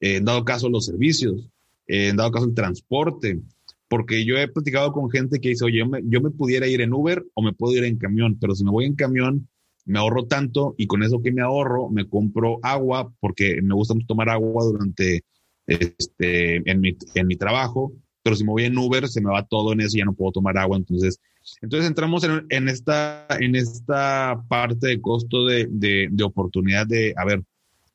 [0.00, 1.48] en dado caso los servicios,
[1.86, 3.40] en dado caso el transporte,
[3.88, 6.80] porque yo he platicado con gente que dice, oye, yo me, yo me pudiera ir
[6.80, 9.48] en Uber o me puedo ir en camión, pero si me voy en camión,
[9.90, 13.94] me ahorro tanto y con eso que me ahorro, me compro agua porque me gusta
[14.06, 15.24] tomar agua durante
[15.66, 19.46] este, en mi, en mi trabajo pero si me voy en Uber se me va
[19.46, 20.76] todo en eso y ya no puedo tomar agua.
[20.76, 21.20] Entonces,
[21.62, 27.14] entonces entramos en, en esta, en esta parte de costo de, de, de, oportunidad de,
[27.16, 27.42] a ver,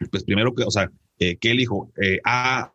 [0.10, 1.92] pues primero que, o sea, eh, ¿qué elijo?
[2.02, 2.74] Eh, A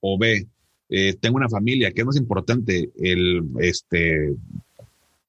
[0.00, 0.46] o B.
[0.92, 2.90] Eh, tengo una familia, ¿qué es más importante?
[2.96, 4.34] El, este,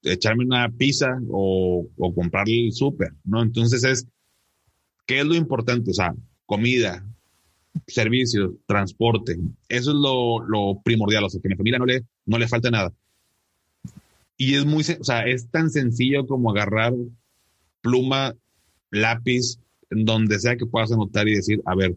[0.04, 3.42] echarme una pizza o, o comprarle el súper, ¿no?
[3.42, 4.08] Entonces es,
[5.06, 5.92] ¿qué es lo importante?
[5.92, 6.14] O sea,
[6.46, 7.06] comida,
[7.88, 9.38] servicios, transporte.
[9.70, 12.72] Eso es lo, primordial, o sea, que a mi familia no le, no le falta
[12.72, 12.94] nada.
[14.38, 16.94] Y es muy, o sea, es tan sencillo como agarrar
[17.82, 18.36] pluma,
[18.90, 19.60] lápiz,
[19.90, 21.96] donde sea que puedas anotar y decir, a ver,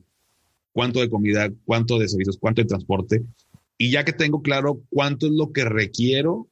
[0.72, 3.22] cuánto de comida, cuánto de servicios, cuánto de transporte.
[3.78, 6.48] Y ya que tengo claro cuánto es lo que requiero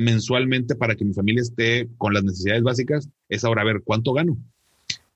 [0.00, 4.38] mensualmente para que mi familia esté con las necesidades básicas, es ahora ver cuánto gano.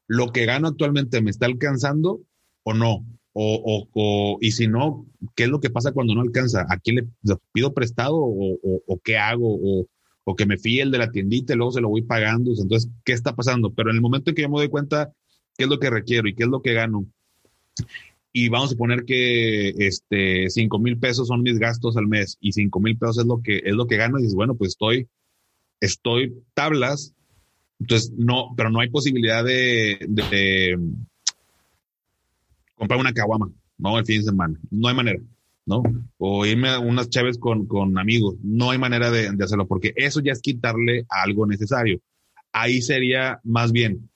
[0.07, 2.20] Lo que gano actualmente me está alcanzando
[2.62, 3.07] o no.
[3.33, 6.66] O, o, y si no, ¿qué es lo que pasa cuando no alcanza?
[6.68, 9.55] ¿A quién le pido prestado o, o qué hago?
[9.55, 9.88] O,
[10.25, 12.51] o que me fíe el de la tiendita y luego se lo voy pagando.
[12.51, 13.73] Entonces, ¿qué está pasando?
[13.73, 15.12] Pero en el momento en que yo me doy cuenta
[15.57, 17.07] qué es lo que requiero y qué es lo que gano,
[18.37, 22.53] y vamos a poner que este cinco mil pesos son mis gastos al mes y
[22.53, 25.09] cinco mil pesos es lo que es lo que gano, y dices, bueno, pues estoy,
[25.81, 27.14] estoy tablas,
[27.79, 29.99] entonces no, pero no hay posibilidad de
[32.75, 33.99] comprar una caguama, ¿no?
[33.99, 34.59] El fin de semana.
[34.70, 35.20] No hay manera,
[35.66, 35.83] ¿no?
[36.18, 38.37] O irme a unas chaves con, con amigos.
[38.42, 42.01] No hay manera de, de, hacerlo porque eso ya es quitarle algo necesario.
[42.53, 44.11] Ahí sería más bien,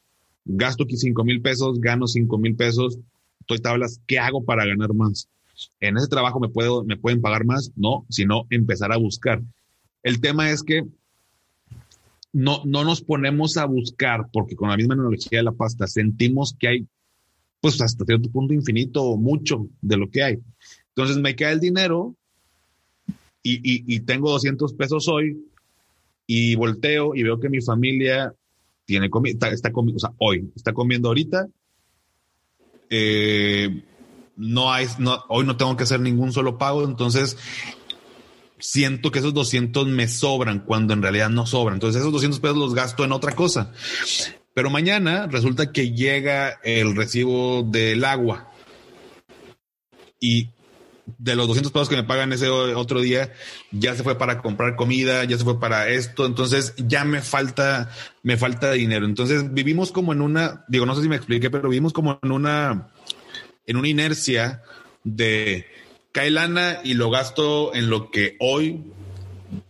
[0.45, 2.99] gasto cinco mil pesos, gano cinco mil pesos,
[3.49, 5.29] estoy tablas, ¿qué hago para ganar más?
[5.81, 9.41] En ese trabajo me, pueden pagar más, no, sino empezar a buscar.
[10.03, 10.85] El tema es que
[12.33, 16.55] no, no nos ponemos a buscar porque con la misma analogía de la pasta sentimos
[16.59, 16.87] que hay
[17.61, 20.39] pues hasta cierto punto infinito o mucho de lo que hay.
[20.91, 22.15] Entonces me cae el dinero
[23.43, 25.43] y, tengo 200 pesos hoy
[26.27, 28.35] y volteo y veo que mi familia
[28.85, 31.49] tiene comida, está, comiendo, hoy, está comiendo ahorita.
[32.91, 33.85] Eh,
[34.37, 37.37] no hay, no, hoy no tengo que hacer ningún solo pago, entonces
[38.59, 41.75] siento que esos 200 me sobran cuando en realidad no sobran.
[41.75, 43.73] Entonces esos 200 pesos los gasto en otra cosa.
[44.55, 48.53] Pero mañana resulta que llega el recibo del agua
[50.21, 50.51] y
[51.19, 53.33] de los 200 pesos que me pagan ese otro día,
[53.71, 57.91] ya se fue para comprar comida, ya se fue para esto, entonces ya me falta,
[58.23, 59.07] me falta dinero.
[59.07, 62.33] Entonces vivimos como en una, digo, no sé si me expliqué, pero vivimos como en
[62.33, 62.89] una,
[63.67, 64.63] en una inercia
[65.05, 65.67] de
[66.13, 68.83] cae lana y lo gasto en lo que hoy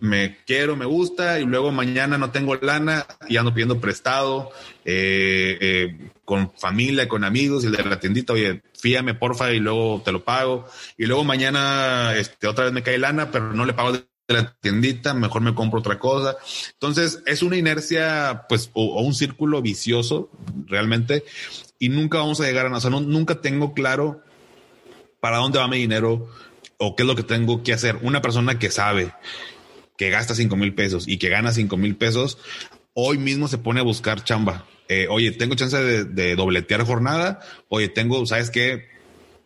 [0.01, 4.51] me quiero, me gusta y luego mañana no tengo lana y ando pidiendo prestado
[4.85, 9.61] eh, eh, con familia, con amigos y el de la tiendita, oye, fíame porfa y
[9.61, 10.67] luego te lo pago
[10.97, 14.55] y luego mañana este, otra vez me cae lana, pero no le pago de la
[14.61, 16.37] tiendita, mejor me compro otra cosa.
[16.75, 20.31] Entonces es una inercia, pues, o, un círculo vicioso
[20.67, 21.25] realmente
[21.79, 22.91] y nunca vamos a llegar a nada.
[22.91, 24.23] nunca tengo claro
[25.21, 26.29] para dónde va mi dinero
[26.79, 27.99] o qué es lo que tengo que hacer.
[28.03, 29.13] Una persona que sabe
[29.99, 32.39] que gasta cinco mil pesos y que gana cinco mil pesos,
[32.95, 34.65] hoy mismo se pone a buscar chamba.
[34.89, 37.41] Eh, oye, tengo chance de, dobletear jornada.
[37.69, 38.87] Oye, tengo, ¿sabes qué?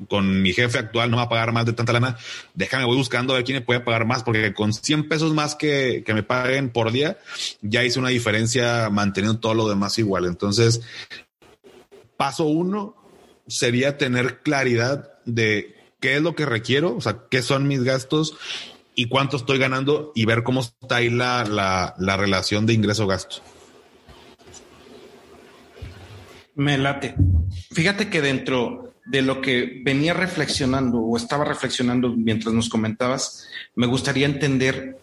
[0.08, 2.18] Con mi jefe actual no va a pagar más de tanta lana.
[2.54, 5.54] Déjame, voy buscando a ver quién me puede pagar más, porque con 100 pesos más
[5.54, 7.18] que, que me paguen por día,
[7.62, 10.26] ya hice una diferencia manteniendo todo lo demás igual.
[10.26, 10.82] Entonces,
[12.18, 12.94] paso uno
[13.46, 18.36] sería tener claridad de qué es lo que requiero, o sea, qué son mis gastos
[18.94, 23.36] y cuánto estoy ganando y ver cómo está ahí la, la, relación de ingreso-gasto.
[26.54, 27.14] Me late.
[27.70, 33.86] Fíjate que dentro de lo que venía reflexionando o estaba reflexionando mientras nos comentabas, me
[33.86, 34.98] gustaría entender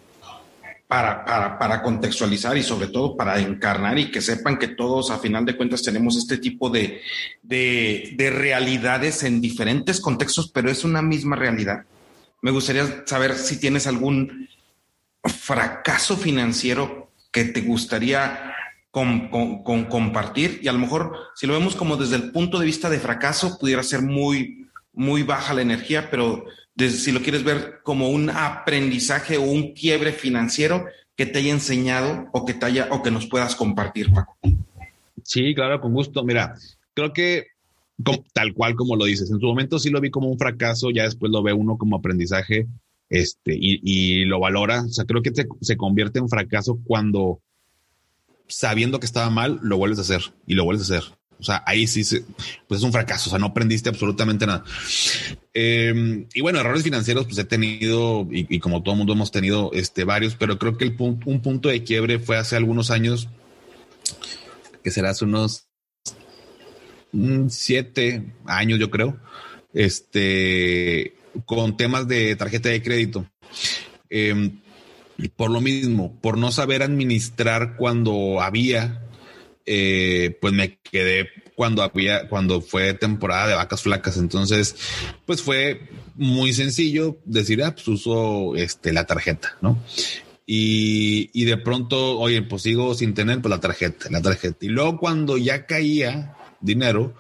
[0.87, 5.45] para, para, contextualizar y sobre todo para encarnar y que sepan que todos a final
[5.45, 7.01] de cuentas tenemos este tipo de,
[7.43, 11.85] de realidades en diferentes contextos, pero es una misma realidad
[12.41, 14.47] me gustaría saber si tienes algún
[15.23, 18.55] fracaso financiero que te gustaría
[18.91, 22.99] compartir y a lo mejor si lo vemos como desde el punto de vista de
[22.99, 26.45] fracaso pudiera ser muy muy baja la energía, pero
[26.77, 32.27] si lo quieres ver como un aprendizaje o un quiebre financiero que te haya enseñado
[32.33, 34.37] o que te haya o que nos puedas compartir, Paco.
[35.23, 36.23] Sí, claro, con gusto.
[36.23, 36.55] Mira,
[36.93, 37.47] creo que
[38.33, 39.29] tal cual como lo dices.
[39.31, 41.97] En su momento sí lo vi como un fracaso, ya después lo ve uno como
[41.97, 42.67] aprendizaje
[43.09, 44.83] este, y, lo valora.
[44.83, 45.31] O sea, creo que
[45.61, 47.41] se convierte en fracaso cuando
[48.49, 51.13] sabiendo que estaba mal, lo vuelves a hacer y lo vuelves a hacer.
[51.39, 52.03] O sea, ahí sí,
[52.67, 53.29] pues es un fracaso.
[53.29, 54.65] O sea, no aprendiste absolutamente nada.
[55.53, 60.03] Em, y bueno, errores financieros, pues he tenido, y, como todo mundo hemos tenido este,
[60.03, 63.29] varios, pero creo que el un punto de quiebre fue hace algunos años,
[64.83, 65.68] que será hace unos
[67.49, 69.17] siete años, yo creo,
[69.73, 71.13] este,
[71.45, 73.25] con temas de tarjeta de crédito.
[74.09, 74.59] Em,
[75.35, 79.01] por lo mismo, por no saber administrar cuando había,
[79.65, 84.17] eh, pues me quedé cuando había, cuando fue temporada de vacas flacas.
[84.17, 84.75] Entonces,
[85.25, 89.83] pues fue muy sencillo decir, ah, pues uso este, la tarjeta, ¿no?
[90.45, 94.65] Y, y de pronto, oye, pues sigo sin tener pues la tarjeta, la tarjeta.
[94.65, 97.13] Y luego cuando ya caía dinero,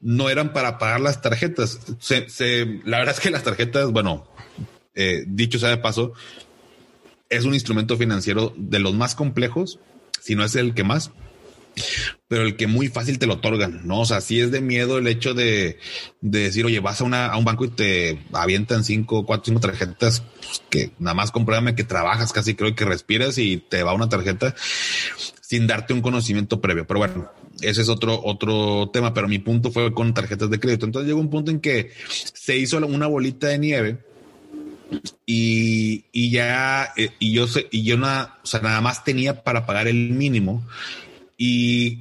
[0.00, 1.80] no eran para pagar las tarjetas.
[1.98, 4.26] Se, la verdad es que las tarjetas, bueno,
[4.94, 6.12] eh, dicho sea de paso,
[7.30, 9.80] es un instrumento financiero de los más complejos,
[10.20, 11.10] si no es el que más,
[12.28, 14.00] pero el que muy fácil te lo otorgan, ¿no?
[14.00, 15.78] O sea, si es de miedo el hecho de,
[16.20, 20.20] decir, oye, vas a, una, a un banco y te avientan cinco, cuatro, cinco tarjetas,
[20.20, 24.08] pues, que nada más compruébame que trabajas casi, creo que respiras y te va una
[24.08, 24.54] tarjeta
[25.40, 26.86] sin darte un conocimiento previo.
[26.86, 30.86] Pero bueno, ese es otro, otro tema, pero mi punto fue con tarjetas de crédito.
[30.86, 31.92] Entonces llegó un punto en que
[32.32, 33.98] se hizo una bolita de nieve
[35.26, 39.66] y, y ya, eh, y yo y yo nada, o sea, nada más tenía para
[39.66, 40.66] pagar el mínimo
[41.36, 42.00] y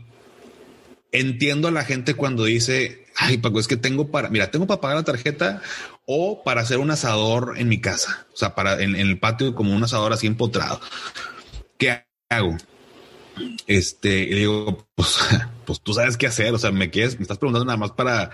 [1.11, 4.81] entiendo a la gente cuando dice, ay, Paco, es que tengo para, mira, tengo para
[4.81, 5.61] pagar la tarjeta
[6.05, 9.55] o para hacer un asador en mi casa, o sea, para en, en el patio
[9.55, 10.81] como un asador así empotrado.
[11.77, 12.57] ¿Qué hago?
[13.67, 15.17] Este, y digo, pues,
[15.65, 16.53] pues tú sabes qué hacer.
[16.53, 18.31] O sea, me quieres, me estás preguntando nada más para,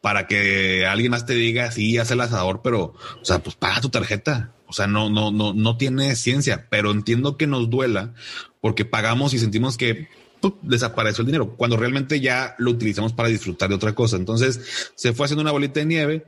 [0.00, 3.80] para que alguien más te diga, sí, haz el asador, pero, o sea, pues paga
[3.80, 4.54] tu tarjeta.
[4.66, 8.14] O sea, no, no, no, no tiene ciencia, pero entiendo que nos duela
[8.60, 10.08] porque pagamos y sentimos que
[10.40, 14.16] pues, desapareció el dinero cuando realmente ya lo utilizamos para disfrutar de otra cosa.
[14.16, 16.26] Entonces se fue haciendo una bolita de nieve.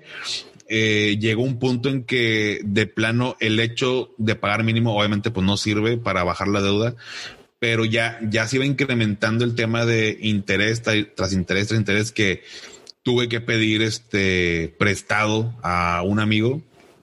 [0.68, 5.44] Eh, llegó un punto en que de plano el hecho de pagar mínimo obviamente pues
[5.44, 6.94] no sirve para bajar la deuda
[7.60, 12.42] pero ya, ya se iba incrementando el tema de interés tras interés tras interés que
[13.02, 16.62] tuve que pedir este prestado a un amigo.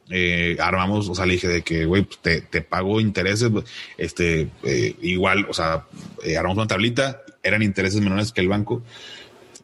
[0.09, 3.51] Eh, armamos, o sea, le dije de que, güey, pues, te, te, pago intereses,
[3.97, 5.85] este, eh, igual, o sea,
[6.23, 8.83] eh, armamos una tablita, eran intereses menores que el banco,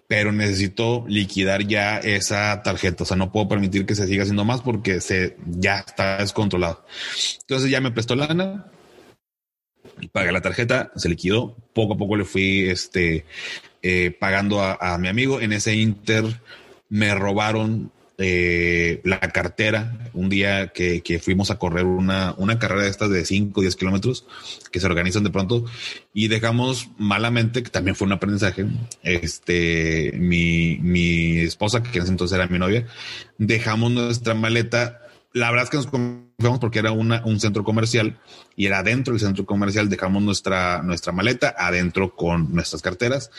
[0.05, 4.43] pero necesito liquidar ya esa tarjeta, o sea, no puedo permitir que se siga haciendo
[4.43, 6.85] más porque se ya está descontrolado.
[7.43, 8.65] Entonces ya me prestó lana,
[10.11, 13.25] pagué la tarjeta, se liquidó, poco a poco le fui este,
[13.81, 15.41] eh, pagando a, mi amigo.
[15.41, 16.23] En ese inter
[16.89, 20.09] me robaron eh, la cartera.
[20.13, 23.61] Un día que, que, fuimos a correr una, una carrera de estas de 5 o
[23.61, 24.25] 10 kilómetros
[24.71, 25.65] que se organizan de pronto
[26.13, 28.65] y dejamos malamente, que también fue un aprendizaje,
[29.01, 32.85] este, mi, mi esposa, que en ese entonces era mi novia,
[33.37, 35.01] dejamos nuestra maleta.
[35.33, 35.87] La verdad es que nos
[36.37, 38.19] confiamos porque era una, un centro comercial
[38.55, 39.89] y era dentro del centro comercial.
[39.89, 43.31] Dejamos nuestra, nuestra maleta adentro con nuestras carteras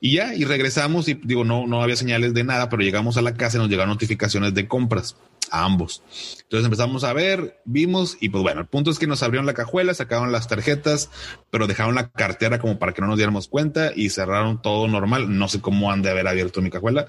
[0.00, 3.22] y ya, y regresamos y digo, no, no había señales de nada, pero llegamos a
[3.22, 5.16] la casa y nos llegaron notificaciones de compras
[5.50, 6.02] a ambos.
[6.42, 9.54] Entonces empezamos a ver, vimos y pues bueno, el punto es que nos abrieron la
[9.54, 11.10] cajuela, sacaron las tarjetas,
[11.50, 15.36] pero dejaron la cartera como para que no nos diéramos cuenta y cerraron todo normal.
[15.36, 17.08] No sé cómo han de haber abierto mi cajuela.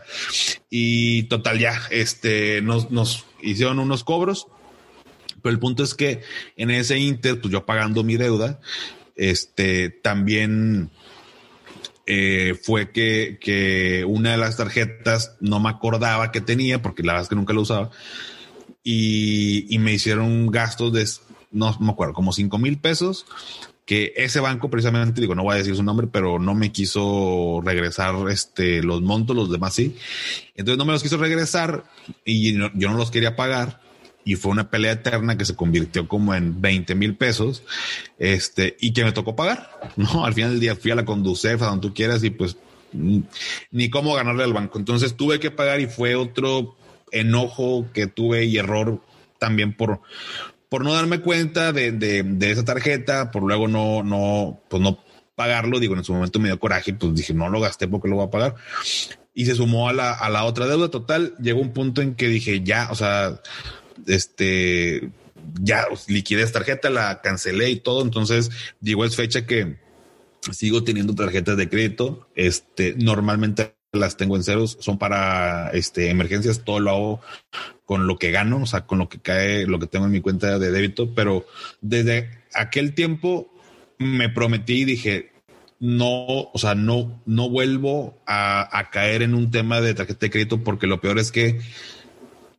[0.70, 4.48] Y total ya, este, nos, nos hicieron unos cobros,
[5.42, 6.22] pero el punto es que
[6.58, 8.60] en ese inter, pues yo pagando mi deuda,
[9.16, 10.90] este, también
[12.06, 17.14] eh, fue que, que, una de las tarjetas no me acordaba que tenía, porque la
[17.14, 17.92] verdad es que nunca la usaba,
[18.84, 21.08] y, y me hicieron gastos de,
[21.52, 23.26] no me acuerdo, como cinco mil pesos,
[23.86, 27.62] que ese banco precisamente, digo, no voy a decir su nombre, pero no me quiso
[27.64, 29.98] regresar este, los montos, los demás sí.
[30.56, 31.84] Entonces no me los quiso regresar
[32.24, 33.82] y yo no los quería pagar
[34.24, 37.64] y fue una pelea eterna que se convirtió como en 20 mil pesos,
[38.20, 40.26] este, y que me tocó pagar, ¿no?
[40.26, 42.58] Al final del día fui a la Conducef, a donde tú quieras, y pues
[42.94, 44.78] ni cómo ganarle al banco.
[44.78, 46.76] Entonces tuve que pagar y fue otro
[47.12, 49.02] enojo que tuve y error
[49.40, 50.02] también por,
[50.70, 55.00] por no darme cuenta de, de, de esa tarjeta, por luego no, no, pues no
[55.36, 55.80] pagarlo.
[55.80, 58.28] Digo, en su momento me dio coraje, pues dije, no lo gasté porque lo voy
[58.28, 58.56] a pagar.
[59.34, 61.36] Y se sumó a la, a la otra deuda total.
[61.40, 63.42] Llegó un punto en que dije, ya, o sea,
[64.08, 65.10] este,
[65.62, 68.02] ya liquidé esta tarjeta, la cancelé y todo.
[68.02, 68.50] Entonces
[68.82, 69.78] llegó es fecha que
[70.52, 72.28] sigo teniendo tarjetas de crédito.
[72.36, 77.22] Este, normalmente las tengo en ceros, son para este, emergencias, todo lo hago
[77.86, 80.22] con lo que gano, o sea, con lo que cae, lo que tengo en mi
[80.22, 81.46] cuenta de débito, pero
[81.82, 83.54] desde aquel tiempo
[83.98, 85.32] me prometí y dije,
[85.80, 86.08] no,
[86.54, 90.64] o sea, no, no vuelvo a, a caer en un tema de tarjeta de crédito
[90.64, 91.60] porque lo peor es que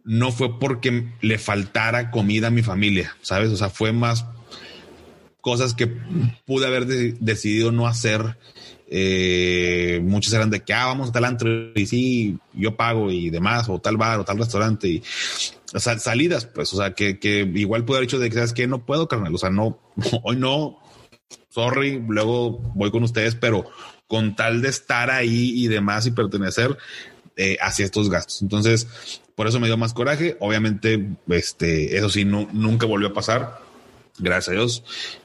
[0.05, 3.51] no fue porque le faltara comida a mi familia, ¿sabes?
[3.51, 4.27] O sea, fue más
[5.41, 5.87] cosas que
[6.47, 8.39] pude haber decidido no hacer.
[8.95, 13.31] Eh, muchos eran de que, ah, vamos a tal antro y sí, yo pago y
[13.31, 15.03] demás, o tal bar o tal restaurante y
[15.79, 18.85] salidas, pues, o sea, que, que igual pude haber dicho de que, ¿sabes que No
[18.85, 19.79] puedo, carnal, o sea, no,
[20.25, 20.79] hoy no,
[21.49, 23.65] sorry, luego voy con ustedes, pero
[24.07, 26.77] con tal de estar ahí y demás y pertenecer
[27.37, 28.43] eh, hacia estos gastos.
[28.43, 28.87] Entonces,
[29.35, 30.37] por eso me dio más coraje.
[30.41, 33.61] Obviamente, este, eso sí, no, nunca volvió a pasar.
[34.19, 34.85] Gracias a Dios.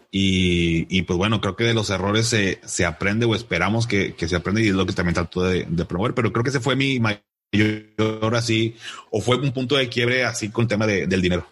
[0.10, 4.16] Y, y, pues bueno, creo que de los errores se, se aprende o esperamos que,
[4.16, 6.14] que, se aprende y es lo que también trato de, de, promover.
[6.14, 8.76] Pero creo que ese fue mi mayor así,
[9.12, 11.46] o fue un punto de quiebre así con el tema de, del dinero.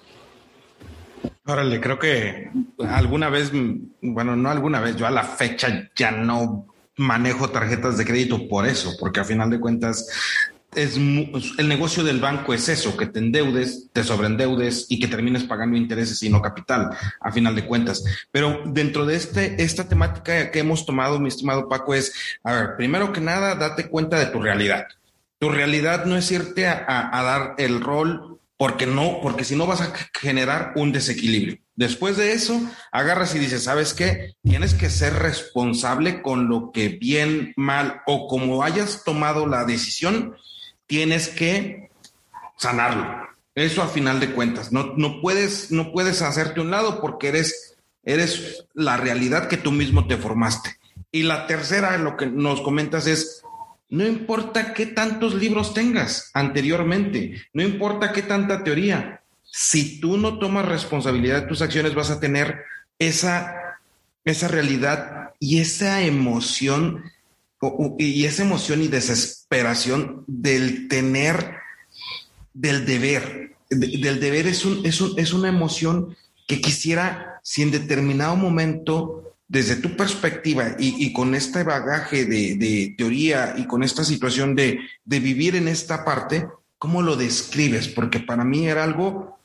[1.45, 2.49] Órale, creo que
[2.89, 3.51] alguna vez,
[4.01, 6.67] bueno, no alguna vez, yo a la fecha ya no
[6.97, 10.07] manejo tarjetas de crédito por eso, porque a final de cuentas
[10.75, 15.43] es el negocio del banco es eso, que te endeudes, te sobreendeudes y que termines
[15.43, 16.89] pagando intereses y no capital,
[17.19, 18.03] a final de cuentas.
[18.31, 22.69] Pero dentro de este, esta temática que hemos tomado, mi estimado Paco, es, a ver,
[22.77, 24.87] primero que nada, date cuenta de tu realidad.
[25.39, 29.67] Tu realidad no es irte a, a dar el rol porque no, porque si no
[29.67, 31.57] vas a generar un desequilibrio.
[31.75, 32.61] Después de eso,
[32.91, 34.35] agarras y dices, ¿sabes qué?
[34.43, 40.35] Tienes que ser responsable con lo que bien, mal o como hayas tomado la decisión,
[40.87, 41.89] tienes que
[42.57, 43.27] sanarlo.
[43.55, 44.71] Eso a final de cuentas.
[44.71, 49.71] No, no, puedes, no puedes hacerte un lado porque eres, eres la realidad que tú
[49.71, 50.77] mismo te formaste.
[51.11, 53.43] Y la tercera, lo que nos comentas es,
[53.89, 59.21] no importa qué tantos libros tengas anteriormente, no importa qué tanta teoría,
[59.57, 62.65] si tú no tomas responsabilidad de tus acciones, vas a tener
[62.99, 63.79] esa,
[64.25, 67.05] esa realidad y esa emoción
[67.97, 71.55] y esa emoción y desesperación del tener,
[72.53, 73.55] del deber.
[73.69, 76.17] del deber es, un, es, es una emoción
[76.49, 82.93] que quisiera, si en determinado momento, desde tu perspectiva y, con este bagaje de, de,
[82.97, 86.45] teoría y con esta situación de, de vivir en esta parte,
[86.77, 87.87] ¿cómo lo describes?
[87.87, 89.35] Porque para mí era algo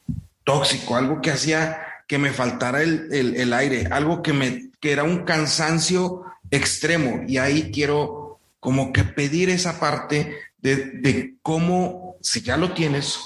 [0.50, 5.04] tóxico, algo que hacía que me faltara el, el, aire, algo que me que era
[5.04, 7.22] un cansancio extremo.
[7.28, 13.20] Y ahí quiero como que pedir esa parte de, de cómo, si ya lo tienes,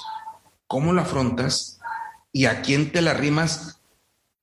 [0.67, 1.79] cómo lo afrontas
[2.31, 3.79] y a quién te la rimas,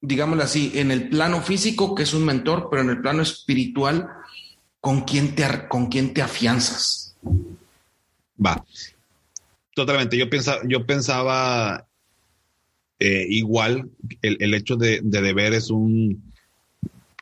[0.01, 4.09] digámoslo así, en el plano físico, que es un mentor, pero en el plano espiritual,
[4.81, 7.15] ¿con quién te, con quién te afianzas?
[8.45, 8.65] Va.
[9.73, 10.19] Totalmente.
[10.19, 11.87] Yo pensaba, yo pensaba
[13.05, 13.91] eh, igual,
[14.23, 16.33] el, hecho de, deber es un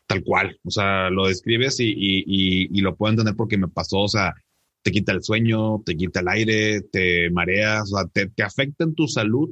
[0.07, 0.59] tal cual.
[0.63, 4.01] O sea, lo describes y, lo puedo entender porque me pasó.
[4.01, 4.35] O sea,
[4.83, 8.95] te quita el sueño, te quita el aire, te mareas, o sea, te, afecta en
[8.95, 9.49] tu salud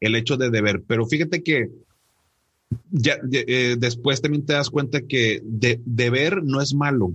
[0.00, 0.82] el hecho de deber.
[0.88, 1.68] Pero fíjate que
[2.90, 7.14] ya, eh, después también te das cuenta que de, deber no es malo.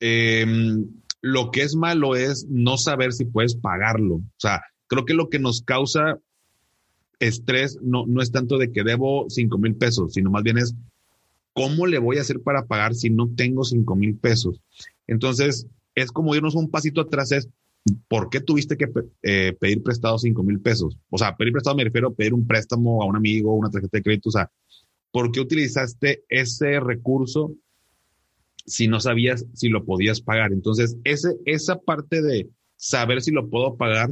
[0.00, 0.86] Em,
[1.22, 4.16] lo que es malo es no saber si puedes pagarlo.
[4.16, 6.18] O sea, creo que lo que nos causa
[7.20, 10.74] estrés no, no es tanto de que debo cinco mil pesos, sino más bien es
[11.52, 14.60] cómo le voy a hacer para pagar si no tengo cinco mil pesos.
[15.06, 17.48] Entonces, es como irnos un pasito atrás, es
[18.08, 18.88] ¿por qué tuviste que
[19.22, 20.96] eh, pedir prestado cinco mil pesos?
[21.10, 23.98] O sea, pedir prestado me refiero a pedir un préstamo a un amigo, una tarjeta
[23.98, 24.50] de crédito, o sea,
[25.12, 27.52] ¿por qué utilizaste ese recurso
[28.64, 30.52] si no sabías si lo podías pagar?
[30.52, 34.10] Entonces, ese, esa parte de saber si lo puedo pagar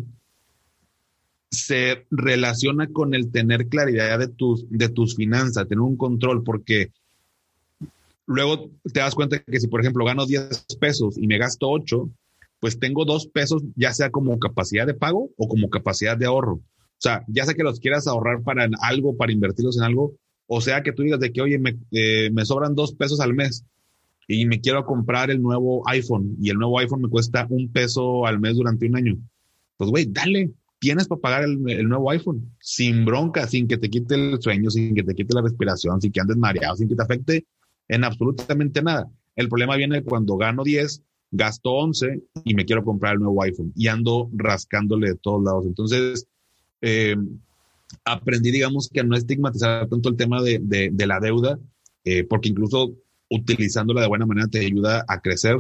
[1.51, 6.92] se relaciona con el tener claridad de tus, de tus finanzas, tener un control, porque
[8.26, 12.11] luego te das cuenta que si, por ejemplo, gano 10 pesos y me gasto 8,
[12.61, 16.55] pues tengo 2 pesos, ya sea como capacidad de pago o como capacidad de ahorro.
[16.55, 20.14] O sea, ya sea que los quieras ahorrar para algo, para invertirlos en algo,
[20.46, 23.34] o sea que tú digas de que, oye, me, eh, me sobran 2 pesos al
[23.34, 23.64] mes
[24.26, 28.26] y me quiero comprar el nuevo iPhone y el nuevo iPhone me cuesta un peso
[28.26, 29.18] al mes durante un año.
[29.78, 34.14] Pues, güey, dale, tienes para pagar el, nuevo iPhone sin bronca, sin que te quite
[34.14, 37.02] el sueño, sin que te quite la respiración, sin que andes mareado, sin que te
[37.02, 37.46] afecte
[37.88, 39.08] en absolutamente nada.
[39.34, 43.72] El problema viene cuando gano 10, gasto 11 y me quiero comprar el nuevo iPhone
[43.74, 45.66] y ando rascándole de todos lados.
[45.66, 46.26] Entonces,
[46.80, 47.16] eh,
[48.04, 51.58] aprendí, digamos, que no estigmatizar tanto el tema de, de, la deuda,
[52.04, 52.94] eh, porque incluso
[53.30, 55.56] utilizándola de buena manera te ayuda a crecer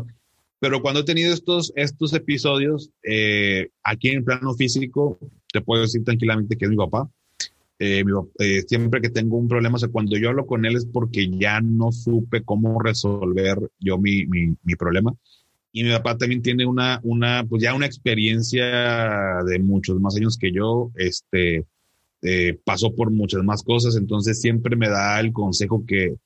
[0.60, 5.18] pero cuando he tenido estos, estos episodios, eh, aquí en plano físico,
[5.52, 7.08] te puedo decir tranquilamente que es mi papá.
[7.78, 8.02] Eh,
[8.40, 11.30] eh, siempre que tengo un problema, o sea, cuando yo hablo con él es porque
[11.30, 15.14] ya no supe cómo resolver yo mi, mi, mi problema.
[15.70, 20.36] Y mi papá también tiene una, una, pues ya una experiencia de muchos más años
[20.36, 21.66] que yo, este,
[22.64, 26.16] pasó por muchas más cosas, entonces siempre me da el consejo que,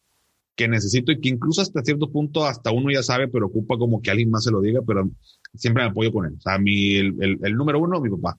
[0.55, 4.03] que necesito y que incluso hasta cierto punto hasta uno ya sabe, pero ocupa como
[4.03, 5.11] que alguien más se lo diga, pero
[5.55, 6.35] siempre me apoyo con él.
[6.37, 8.39] O sea, mi, el, el, número uno, mi papá.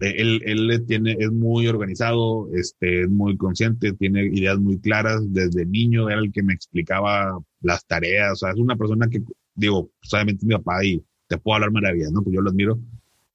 [0.00, 5.20] Eh, él, él tiene, es muy organizado, este, es muy consciente, tiene ideas muy claras.
[5.32, 8.32] Desde niño era el que me explicaba las tareas.
[8.32, 9.22] O sea, es una persona que,
[9.54, 12.22] digo, pues, obviamente mi papá y te puedo hablar maravillas, ¿no?
[12.22, 12.78] Pues yo lo admiro.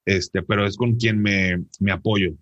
[0.04, 2.34] Este, pero es con quien me, me apoyo.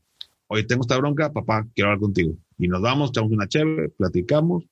[0.49, 2.35] Hoy tengo esta bronca, papá, quiero hablar contigo.
[2.59, 4.65] Y nos vamos, echamos una chévere, platicamos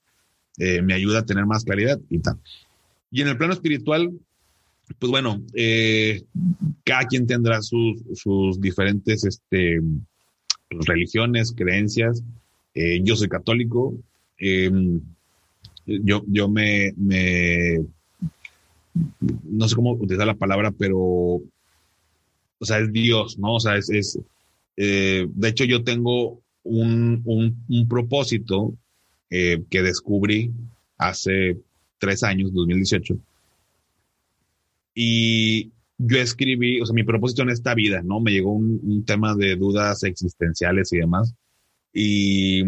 [0.58, 2.36] eh, me ayuda a tener más claridad y tal.
[3.10, 4.10] Y en el plano espiritual,
[4.98, 6.22] pues bueno, eh,
[6.84, 9.80] cada quien tendrá sus, sus diferentes este,
[10.70, 12.22] religiones, creencias.
[12.74, 13.94] Eh, yo soy católico.
[14.36, 15.00] Em,
[15.86, 17.78] yo, yo me, me,
[19.44, 21.42] no sé cómo utilizar la palabra, pero, o
[22.62, 23.54] sea, es Dios, ¿no?
[23.54, 24.18] O sea, es, es
[24.76, 28.74] de hecho yo tengo un, un, un propósito
[29.30, 30.52] eh, que descubrí
[30.96, 31.58] hace
[31.98, 33.16] tres años, 2018.
[34.94, 38.20] Y yo escribí, o sea, mi propósito en esta vida, ¿no?
[38.20, 41.34] Me llegó un, tema de dudas existenciales y demás.
[41.92, 42.60] Y,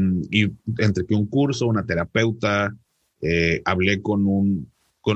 [0.79, 2.77] entre que un curso, una terapeuta,
[3.21, 4.71] eh, hablé con un,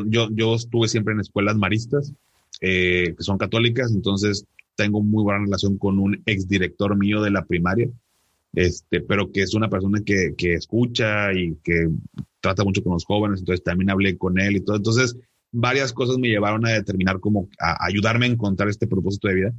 [0.06, 2.12] yo, yo estuve siempre en escuelas maristas,
[2.60, 7.44] eh, que son católicas, entonces tengo muy buena relación con un exdirector mío de la
[7.44, 7.88] primaria
[8.54, 11.88] este, pero que es una persona que, que escucha y que
[12.40, 14.76] trata mucho con los jóvenes, entonces también hablé con él y todo.
[14.76, 15.16] Entonces,
[15.50, 19.54] varias cosas me llevaron a determinar cómo, a ayudarme a encontrar este propósito de vida.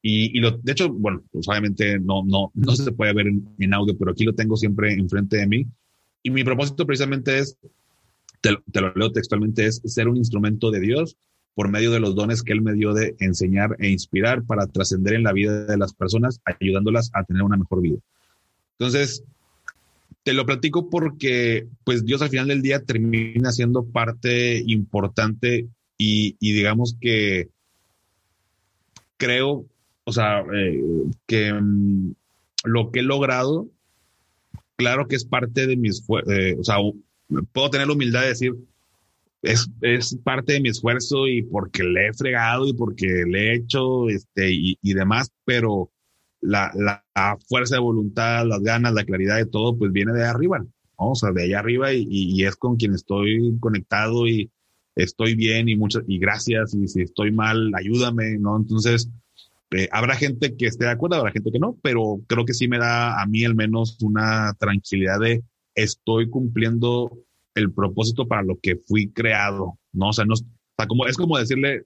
[0.00, 3.74] Y, y lo, de hecho, bueno, pues obviamente no, no, no se puede ver en,
[3.74, 5.66] audio, pero aquí lo tengo siempre enfrente de mí.
[6.22, 7.56] Y mi propósito precisamente es,
[8.40, 11.16] te, te lo leo textualmente, es ser un instrumento de Dios
[11.54, 15.14] por medio de los dones que Él me dio de enseñar e inspirar para trascender
[15.14, 17.98] en la vida de las personas, ayudándolas a tener una mejor vida.
[18.78, 19.24] Entonces,
[20.22, 25.68] te lo platico porque, pues Dios al final del día termina siendo parte importante
[25.98, 27.48] y, digamos que
[29.16, 29.66] creo,
[30.04, 30.82] o sea, eh,
[31.26, 32.14] que mm,
[32.64, 33.68] lo que he logrado,
[34.76, 36.78] claro que es parte de mis, eh, o sea,
[37.52, 38.54] puedo tener la humildad de decir,
[39.42, 43.56] es, es, parte de mi esfuerzo y porque le he fregado y porque le he
[43.56, 45.91] hecho este, y, y demás, pero
[46.42, 47.02] la, la,
[47.48, 50.68] fuerza de voluntad, las ganas, la claridad de todo, pues viene de arriba, ¿no?
[50.96, 54.50] O sea, de allá arriba y, y, es con quien estoy conectado y
[54.94, 58.56] estoy bien y muchas, y gracias, y si estoy mal, ayúdame, ¿no?
[58.56, 59.08] Entonces,
[59.70, 62.68] eh, habrá gente que esté de acuerdo, habrá gente que no, pero creo que sí
[62.68, 65.42] me da a mí al menos una tranquilidad de
[65.74, 67.18] estoy cumpliendo
[67.54, 70.08] el propósito para lo que fui creado, ¿no?
[70.08, 70.34] O sea, no,
[70.88, 71.84] como, es como decirle,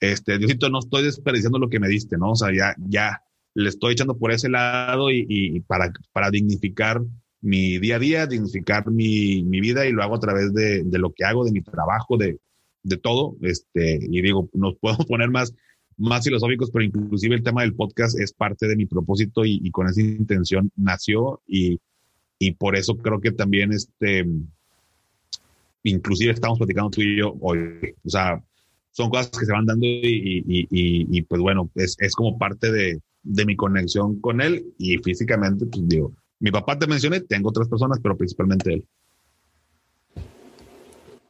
[0.00, 2.30] este, Diosito, no estoy desperdiciando lo que me diste, ¿no?
[2.30, 3.22] O sea, ya, ya
[3.60, 7.00] le estoy echando por ese lado y, para, para dignificar
[7.40, 10.98] mi día a día, dignificar mi, mi vida y lo hago a través de, de,
[10.98, 12.38] lo que hago, de mi trabajo, de,
[12.82, 13.36] de todo.
[13.42, 15.54] Este, y digo, nos podemos poner más,
[15.96, 19.88] más filosóficos, pero inclusive el tema del podcast es parte de mi propósito y, con
[19.88, 21.78] esa intención nació y,
[22.38, 24.26] y por eso creo que también este,
[25.82, 27.94] inclusive estamos platicando tú y yo hoy.
[28.04, 28.42] O sea,
[28.90, 32.38] son cosas que se van dando y, y, y, y pues bueno, es, es como
[32.38, 37.20] parte de, de, mi conexión con él y físicamente, pues digo, mi papá te mencioné,
[37.20, 38.86] tengo otras personas, pero principalmente él.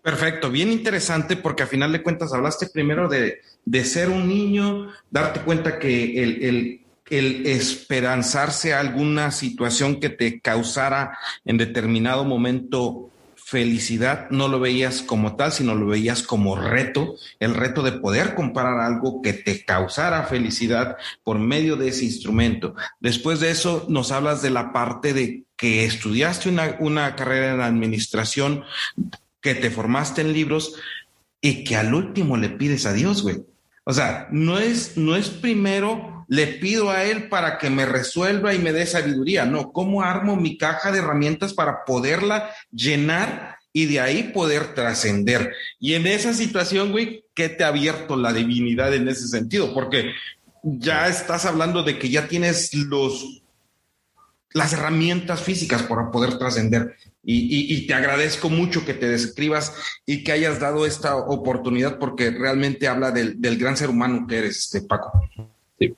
[0.03, 4.89] Perfecto, bien interesante porque a final de cuentas hablaste primero de, de ser un niño,
[5.11, 6.81] darte cuenta que el, el,
[7.11, 13.11] el, esperanzarse a alguna situación que te causara en determinado momento
[13.51, 18.37] felicidad, no lo veías como tal, sino lo veías como reto, el reto de poder
[18.37, 22.77] comprar algo que te causara felicidad por medio de ese instrumento.
[23.01, 27.61] Después de eso nos hablas de la parte de que estudiaste una, una carrera en
[27.61, 28.63] administración
[29.41, 30.77] que te formaste en libros
[31.41, 33.43] y que al último le pides a Dios, güey.
[33.83, 38.55] O sea, no es, no es primero le pido a Él para que me resuelva
[38.55, 39.47] y me dé sabiduría.
[39.47, 45.53] No, ¿cómo armo mi caja de herramientas para poderla llenar y de ahí poder trascender?
[45.81, 49.75] Y en esa situación, güey, ¿qué te ha abierto la divinidad en ese sentido?
[49.75, 50.13] Porque
[50.63, 53.43] ya estás hablando de que ya tienes los
[54.53, 56.95] las herramientas físicas para poder trascender.
[57.25, 59.75] Y, te agradezco mucho que te describas
[60.07, 64.39] y que hayas dado esta oportunidad porque realmente habla del, del gran ser humano que
[64.39, 65.29] eres, este Paco.
[65.79, 65.95] Sí.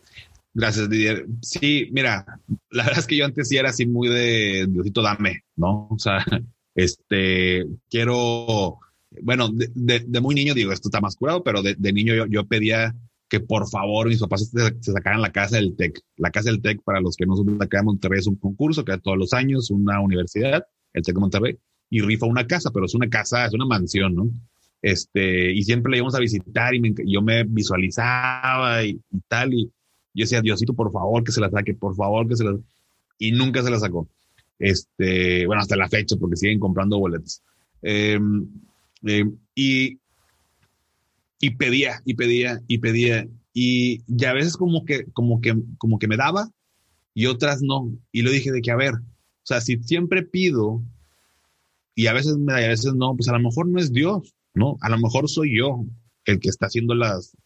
[0.54, 1.26] Gracias, Didier.
[1.40, 2.26] Sí, mira,
[2.70, 5.88] la verdad es que yo antes sí era así muy de Diosito dame, ¿no?
[5.90, 6.18] O sea,
[6.74, 8.78] este, quiero,
[9.22, 12.94] bueno, de, muy niño digo, esto está más curado, pero de, niño yo, pedía
[13.30, 16.00] que por favor mis papás se, sacaran la casa del TEC.
[16.16, 18.36] La casa del TEC, para los que no son de acá de Monterrey, es un
[18.36, 22.70] concurso que todos los años, una universidad, el TEC de Monterrey, y rifa una casa,
[22.72, 24.30] pero es una casa, es una mansión, ¿no?
[24.82, 29.54] Este, y siempre le íbamos a visitar y me, yo me visualizaba y, y tal,
[29.54, 29.72] y
[30.14, 32.56] yo decía, Diosito, por favor, que se la saque, por favor, que se la
[33.18, 34.08] Y nunca se la sacó.
[34.58, 37.42] Este, bueno, hasta la fecha, porque siguen comprando boletos.
[37.82, 38.18] Eh,
[39.06, 39.98] eh, y
[41.40, 43.26] y pedía y pedía y pedía.
[43.52, 46.48] Y, y a veces como que como que como que me daba
[47.14, 47.90] y otras no.
[48.12, 48.94] Y lo dije de que a ver
[49.42, 50.82] o sea si siempre pido
[51.94, 53.92] y a veces me da y a veces no pues a lo mejor no es
[53.92, 55.84] Dios no a lo mejor soy yo
[56.24, 57.36] el que está haciendo las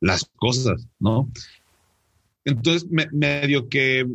[0.00, 1.28] las cosas no
[2.44, 4.06] entonces me, medio que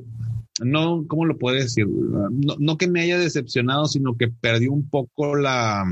[0.63, 4.89] no cómo lo puedo decir no, no que me haya decepcionado sino que perdí un
[4.89, 5.85] poco la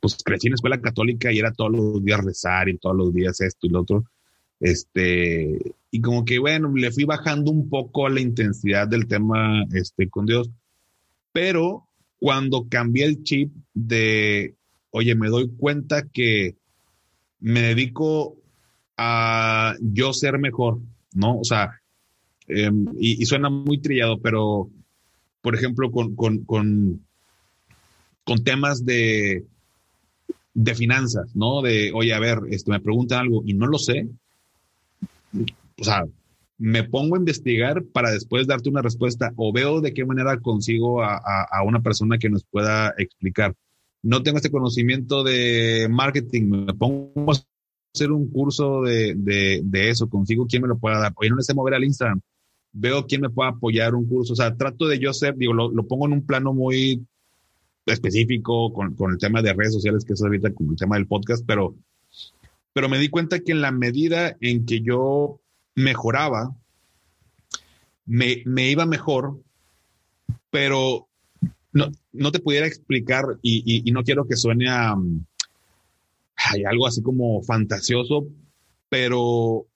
[0.00, 3.40] pues crecí en escuela católica y era todos los días rezar y todos los días
[3.40, 4.04] esto y lo otro.
[4.60, 5.58] Este,
[5.90, 10.26] y como que bueno, le fui bajando un poco la intensidad del tema este, con
[10.26, 10.50] Dios,
[11.32, 11.86] pero
[12.18, 14.54] cuando cambié el chip de,
[14.90, 16.56] oye, me doy cuenta que
[17.40, 18.36] me dedico
[18.96, 20.78] a yo ser mejor,
[21.14, 21.38] ¿no?
[21.38, 21.80] O sea,
[22.48, 24.70] eh, y, suena muy trillado, pero,
[25.40, 27.00] por ejemplo, con, con, con,
[28.44, 29.46] temas de,
[30.52, 31.62] de finanzas, ¿no?
[31.62, 34.08] De, oye, a ver, esto me preguntan algo y no lo sé.
[35.80, 36.04] O sea,
[36.58, 41.02] me pongo a investigar para después darte una respuesta o veo de qué manera consigo
[41.02, 43.54] a, a, a una persona que nos pueda explicar.
[44.02, 47.53] No tengo este conocimiento de marketing, me pongo a
[47.94, 51.12] hacer un curso de, de, eso, consigo quién me lo pueda dar.
[51.16, 52.20] Oye, no le sé mover al Instagram,
[52.72, 54.32] veo quién me pueda apoyar un curso.
[54.32, 57.06] O sea, trato de yo ser, digo, lo, lo pongo en un plano muy
[57.86, 61.06] específico con, con, el tema de redes sociales, que es ahorita con el tema del
[61.06, 61.76] podcast, pero,
[62.72, 65.40] pero me di cuenta que en la medida en que yo
[65.76, 66.56] mejoraba,
[68.06, 69.38] me, me iba mejor,
[70.50, 71.06] pero
[71.72, 74.96] no, no te pudiera explicar y, y, y no quiero que suene a,
[76.36, 78.26] hay algo así como fantasioso,
[78.88, 79.66] pero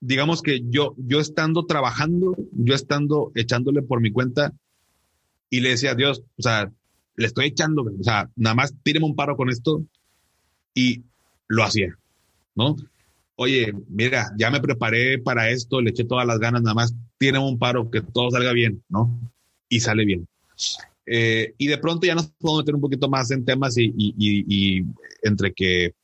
[0.00, 4.52] digamos que yo, yo estando trabajando, yo estando echándole por mi cuenta
[5.50, 6.70] y le decía a Dios, o sea,
[7.16, 9.82] le estoy echando, o sea, nada más tíreme un paro con esto
[10.74, 11.02] y
[11.48, 11.96] lo hacía,
[12.54, 12.76] ¿no?
[13.36, 17.38] Oye, mira, ya me preparé para esto, le eché todas las ganas, nada más tiene
[17.38, 19.18] un paro, que todo salga bien, ¿no?
[19.68, 20.26] Y sale bien.
[21.06, 24.84] Eh, y de pronto ya nos podemos meter un poquito más en temas y,
[25.22, 25.94] entre que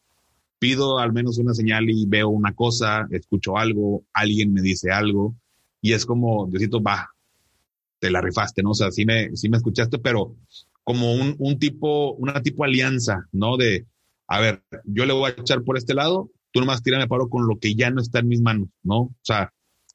[0.58, 5.34] pido al menos una señal y veo una cosa, escucho algo, alguien me dice algo
[5.80, 7.10] y es como, Diosito, va,
[7.98, 8.70] te la rifaste, ¿no?
[8.70, 10.36] O sea, sí me, me escuchaste, pero
[10.84, 13.56] como un, un tipo, una tipo alianza, ¿no?
[13.56, 13.86] De,
[14.28, 17.48] a ver, yo le voy a echar por este lado, tú nomás tírame paro con
[17.48, 18.98] lo que ya no está en mis manos, ¿no?
[19.00, 19.52] O sea,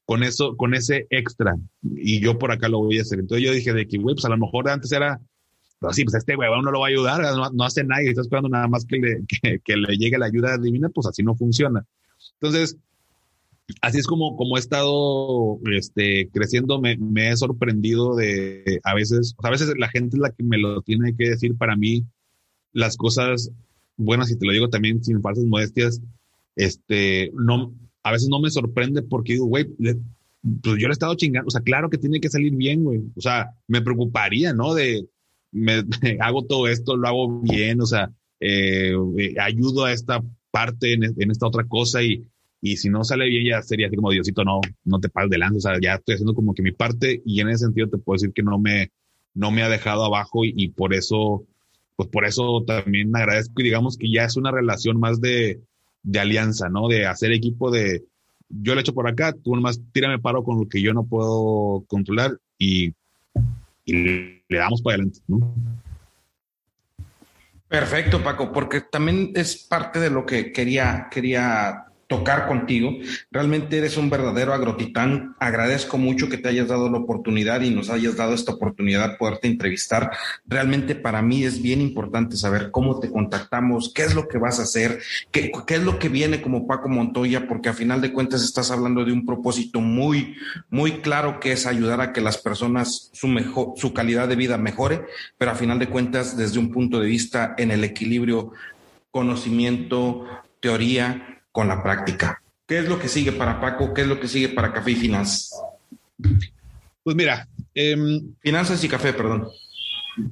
[0.08, 3.20] con eso, con ese extra, y yo por acá lo voy a hacer.
[3.20, 5.20] Entonces yo dije de que, güey, pues a lo mejor antes era,
[5.80, 7.22] pues sí, pues este güey no lo va a ayudar,
[7.54, 9.26] no, hace nada está esperando nada más que le,
[9.66, 11.86] que, le llegue la ayuda divina, pues así no funciona.
[12.40, 12.78] Entonces,
[13.82, 19.36] así es como, como he estado este, creciendo, me, me, he sorprendido de a veces,
[19.44, 22.06] a veces la gente es la que me lo tiene que decir para mí,
[22.72, 23.52] las cosas
[23.98, 26.00] buenas, y te lo digo también sin falsas modestias,
[26.56, 27.74] este, no,
[28.08, 31.52] a veces no me sorprende porque digo, güey, pues yo le he estado chingando, o
[31.52, 34.74] sea, claro que tiene que salir bien, güey, o sea, me preocuparía, ¿no?
[34.74, 35.08] De,
[35.52, 35.84] me,
[36.22, 41.32] hago todo esto, lo hago bien, o sea, eh, eh, ayudo a esta parte en,
[41.32, 42.24] esta otra cosa y,
[42.62, 45.38] y si no sale bien ya sería así como Diosito, no, no te pases de
[45.38, 47.98] lanza, o sea, ya estoy haciendo como que mi parte y en ese sentido te
[47.98, 48.92] puedo decir que no me,
[49.34, 51.46] no me ha dejado abajo y, y por eso,
[51.96, 55.62] pues por eso también agradezco y digamos que ya es una relación más de,
[56.08, 56.88] de alianza, ¿no?
[56.88, 58.04] De hacer equipo de
[58.50, 61.84] yo le echo por acá, tú nomás tírame paro con lo que yo no puedo
[61.88, 62.94] controlar y,
[63.84, 63.94] y
[64.48, 65.54] le damos para adelante, ¿no?
[67.68, 72.92] Perfecto, Paco, porque también es parte de lo que quería, quería tocar contigo.
[73.32, 75.36] Realmente eres un verdadero agrotitán.
[75.40, 79.16] Agradezco mucho que te hayas dado la oportunidad y nos hayas dado esta oportunidad de
[79.18, 80.12] poderte entrevistar.
[80.46, 84.60] Realmente para mí es bien importante saber cómo te contactamos, qué es lo que vas
[84.60, 85.00] a hacer,
[85.32, 88.72] qué, qué es lo que viene como Paco Montoya, porque a final de cuentas estás
[88.72, 90.36] hablando de un propósito muy,
[90.70, 94.58] muy claro que es ayudar a que las personas su mejor, su calidad de vida
[94.58, 95.02] mejore,
[95.38, 98.54] pero a final de cuentas desde un punto de vista en el equilibrio
[99.12, 100.26] conocimiento,
[100.60, 102.40] teoría, con la práctica.
[102.68, 103.92] ¿Qué es lo que sigue para Paco?
[103.92, 105.60] ¿Qué es lo que sigue para Café y Finanzas?
[107.02, 109.48] Pues mira, em, finanzas y café, perdón.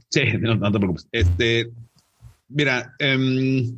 [0.07, 1.07] Sí, no, te preocupes.
[1.11, 1.71] Este,
[2.47, 3.75] mira, em,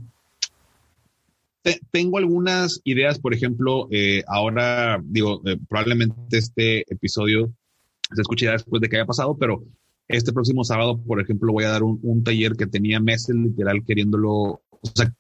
[1.90, 7.54] tengo algunas ideas, por ejemplo, eh, ahora digo, eh, probablemente este episodio
[8.14, 9.64] se escuchará después de que haya pasado, pero
[10.10, 13.86] este próximo sábado, por ejemplo, voy a dar un, un taller que tenía meses literal
[13.86, 15.14] queriéndolo, o sea,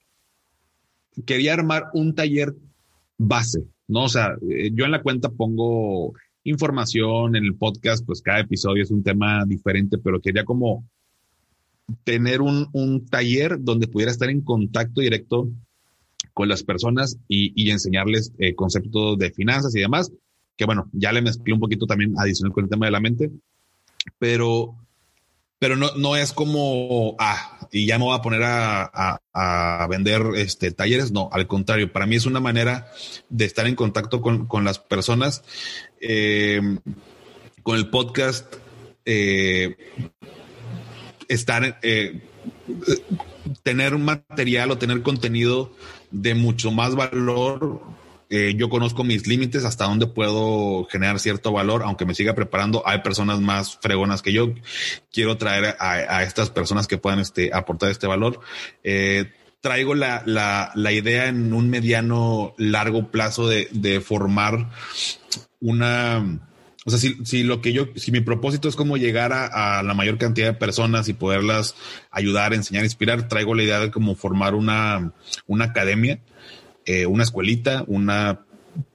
[1.25, 2.55] quería armar un taller
[3.17, 4.05] base, ¿no?
[4.05, 6.13] O sea, eh, yo en la cuenta pongo
[6.43, 10.85] información en el podcast, pues cada episodio es un tema diferente, pero quería como
[12.03, 15.49] tener un, un taller donde pudiera estar en contacto directo
[16.33, 20.11] con las personas y, y enseñarles eh, conceptos de finanzas y demás,
[20.55, 23.31] que bueno, ya le mezclé un poquito también adicional con el tema de la mente,
[24.19, 24.75] pero
[25.59, 30.21] pero no, no es como, ah, y ya me voy a poner a, a, vender
[30.35, 31.11] este, talleres.
[31.11, 32.91] No, al contrario, para mí es una manera
[33.29, 35.43] de estar en contacto con, con las personas.
[35.99, 36.61] Eh,
[37.67, 38.55] con el podcast,
[39.03, 39.75] eh,
[41.27, 42.21] estar, eh,
[43.61, 45.73] tener material o tener contenido
[46.09, 47.81] de mucho más valor
[48.29, 52.83] eh, yo conozco mis límites, hasta dónde puedo generar cierto valor, aunque me siga preparando.
[52.85, 54.53] Hay personas más fregonas que yo.
[55.11, 58.41] Quiero traer a, estas personas que puedan este, aportar este valor.
[58.83, 64.69] Eh, traigo la, la, la, idea en un mediano largo plazo de, de formar
[65.59, 66.39] una,
[66.85, 69.83] o sea, si, si, lo que yo, si mi propósito es como llegar a, a,
[69.83, 71.75] la mayor cantidad de personas y poderlas
[72.11, 75.13] ayudar, enseñar, inspirar, traigo la idea de como formar una,
[75.47, 76.19] una academia
[76.87, 78.45] eh, una escuelita, una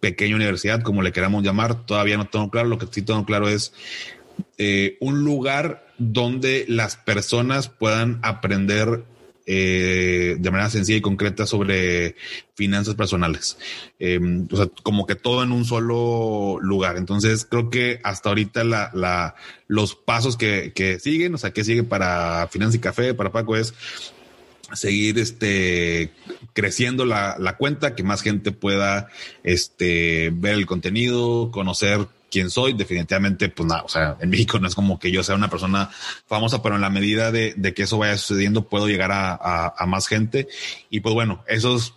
[0.01, 2.68] pequeña universidad, como le queramos llamar, todavía no tengo claro.
[2.68, 3.72] Lo que sí tengo claro es
[4.57, 9.05] eh, un lugar donde las personas puedan aprender
[9.45, 12.16] eh, de manera sencilla y concreta sobre
[12.55, 13.59] finanzas personales.
[13.99, 16.97] Em, o sea, como que todo en un solo lugar.
[16.97, 19.34] Entonces, creo que hasta ahorita la, la,
[19.66, 23.55] los pasos que, que siguen, o sea, que sigue para Finanzas y Café, para Paco,
[23.57, 23.74] es
[24.74, 26.12] seguir este
[26.52, 29.08] creciendo la, cuenta, que más gente pueda
[29.42, 32.72] este ver el contenido, conocer quién soy.
[32.72, 35.90] Definitivamente, pues nada, o sea, en México no es como que yo sea una persona
[36.26, 40.48] famosa, pero en la medida de, que eso vaya sucediendo, puedo llegar a, más gente.
[40.90, 41.94] Y pues bueno, esos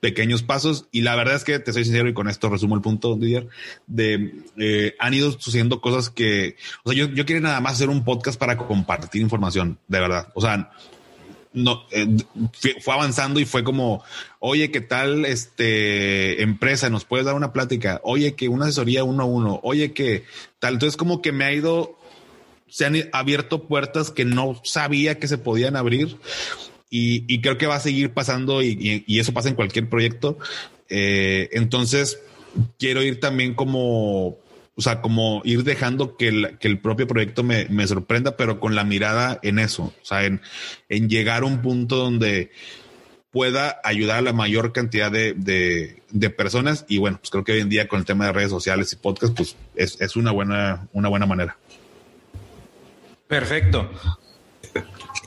[0.00, 0.86] pequeños pasos.
[0.92, 3.48] Y la verdad es que te soy sincero y con esto resumo el punto, Didier,
[3.86, 7.90] de eh, han ido sucediendo cosas que, o sea, yo, yo quiero nada más hacer
[7.90, 10.28] un podcast para compartir información, de verdad.
[10.34, 10.70] O sea,
[11.54, 12.06] no, eh,
[12.80, 14.04] fue avanzando y fue como,
[14.40, 16.90] oye, ¿qué tal este empresa?
[16.90, 18.00] ¿Nos puedes dar una plática?
[18.02, 19.60] Oye, que una asesoría uno a uno.
[19.62, 20.24] Oye, que
[20.58, 20.74] tal.
[20.74, 21.96] Entonces, como que me ha ido,
[22.68, 26.18] se han abierto puertas que no sabía que se podían abrir.
[26.90, 30.38] y, creo que va a seguir pasando y, eso pasa en cualquier proyecto.
[30.88, 32.20] Eh, entonces,
[32.78, 34.38] quiero ir también como,
[34.76, 38.58] o sea, como ir dejando que el, que el propio proyecto me, me, sorprenda, pero
[38.58, 40.40] con la mirada en eso, o sea, en,
[40.88, 42.50] en llegar a un punto donde
[43.34, 46.84] pueda ayudar a la mayor cantidad de, de, personas.
[46.88, 48.96] Y bueno, pues creo que hoy en día con el tema de redes sociales y
[48.96, 51.56] podcast, pues es, es una buena, una buena manera.
[53.26, 53.90] Perfecto.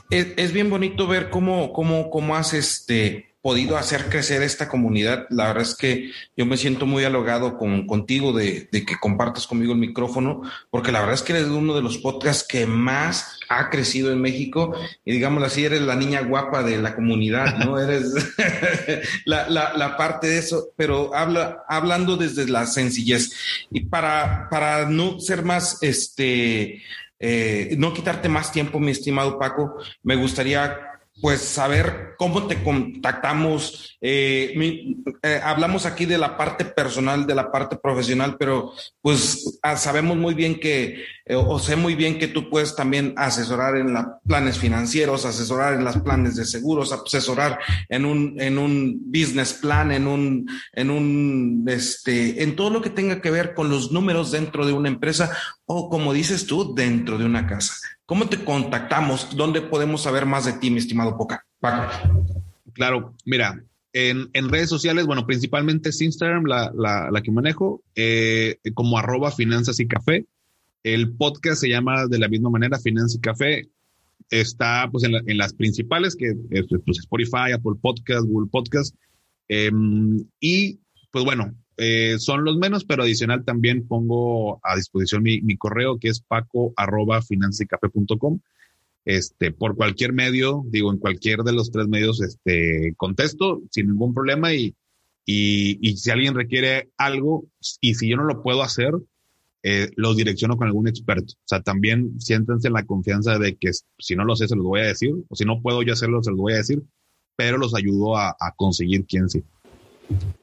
[0.08, 5.26] Es, es, bien bonito ver cómo, cómo, cómo hace este podido hacer crecer esta comunidad.
[5.30, 9.72] La verdad es que yo me siento muy halogado con, contigo de, que compartas conmigo
[9.72, 13.70] el micrófono, porque la verdad es que eres uno de los podcasts que más ha
[13.70, 14.74] crecido en México
[15.04, 17.78] y digamos así, eres la niña guapa de la comunidad, ¿no?
[17.80, 18.12] eres
[19.24, 23.30] la, la, parte de eso, pero habla, hablando desde la sencillez
[23.70, 26.82] y para, para no ser más, este,
[27.20, 30.87] eh, no quitarte más tiempo, mi estimado Paco, me gustaría
[31.20, 33.96] pues saber cómo te contactamos.
[34.00, 34.54] Eh,
[35.22, 40.16] eh, hablamos aquí de la parte personal, de la parte profesional, pero pues ah, sabemos
[40.16, 44.04] muy bien que, eh, o sé muy bien que tú puedes también asesorar en los
[44.26, 47.58] planes financieros, asesorar en los planes de seguros, asesorar
[47.88, 52.90] en un, en un business plan, en un, en un, este, en todo lo que
[52.90, 55.36] tenga que ver con los números dentro de una empresa
[55.70, 57.74] o como dices tú, dentro de una casa.
[58.06, 59.36] ¿Cómo te contactamos?
[59.36, 61.44] ¿Dónde podemos saber más de ti, mi estimado Poca?
[61.60, 61.92] Paco?
[62.72, 63.62] Claro, mira,
[63.92, 69.78] en, redes sociales, bueno, principalmente es Instagram la, la, que manejo, eh, como arroba finanzas
[69.78, 70.24] y café.
[70.84, 73.68] El podcast se llama de la misma manera, Finanzas y Café.
[74.30, 78.94] Está pues en, las principales, que es pues, Spotify, Apple Podcast, Google Podcast.
[79.48, 80.78] Em, y
[81.10, 86.08] pues bueno, eh, son los menos, pero adicional también pongo a disposición mi, correo que
[86.08, 87.20] es paco arroba
[89.04, 94.12] Este, por cualquier medio, digo, en cualquier de los tres medios, este, contesto sin ningún
[94.12, 94.74] problema y,
[95.24, 97.44] y, si alguien requiere algo
[97.80, 98.92] y si yo no lo puedo hacer,
[99.62, 101.34] eh, los direcciono con algún experto.
[101.34, 104.64] O sea, también siéntense en la confianza de que si no lo sé, se los
[104.64, 106.82] voy a decir, o si no puedo yo hacerlo, se los voy a decir,
[107.36, 109.44] pero los ayudo a, a conseguir quien sí.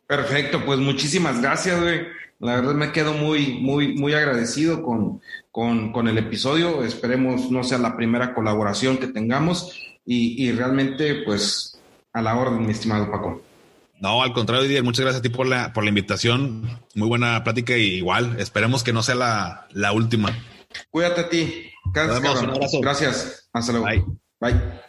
[0.08, 2.08] Perfecto, pues muchísimas gracias, güey.
[2.40, 6.84] La verdad me quedo muy, muy, muy agradecido con, con, el episodio.
[6.84, 9.74] Esperemos no sea la primera colaboración que tengamos
[10.06, 11.80] y, realmente, pues,
[12.14, 13.42] a la orden, mi estimado Paco.
[14.00, 16.80] No, al contrario, Didier, muchas gracias a ti por la, por la invitación.
[16.94, 20.36] Muy buena plática y igual, esperemos que no sea la, la última.
[20.92, 21.72] Cuídate a ti.
[21.94, 22.42] Gracias.
[22.42, 22.82] Un abrazo.
[22.82, 23.50] Gracias.
[23.54, 23.88] Hasta luego.
[23.88, 24.04] Bye.
[24.42, 24.85] Bye.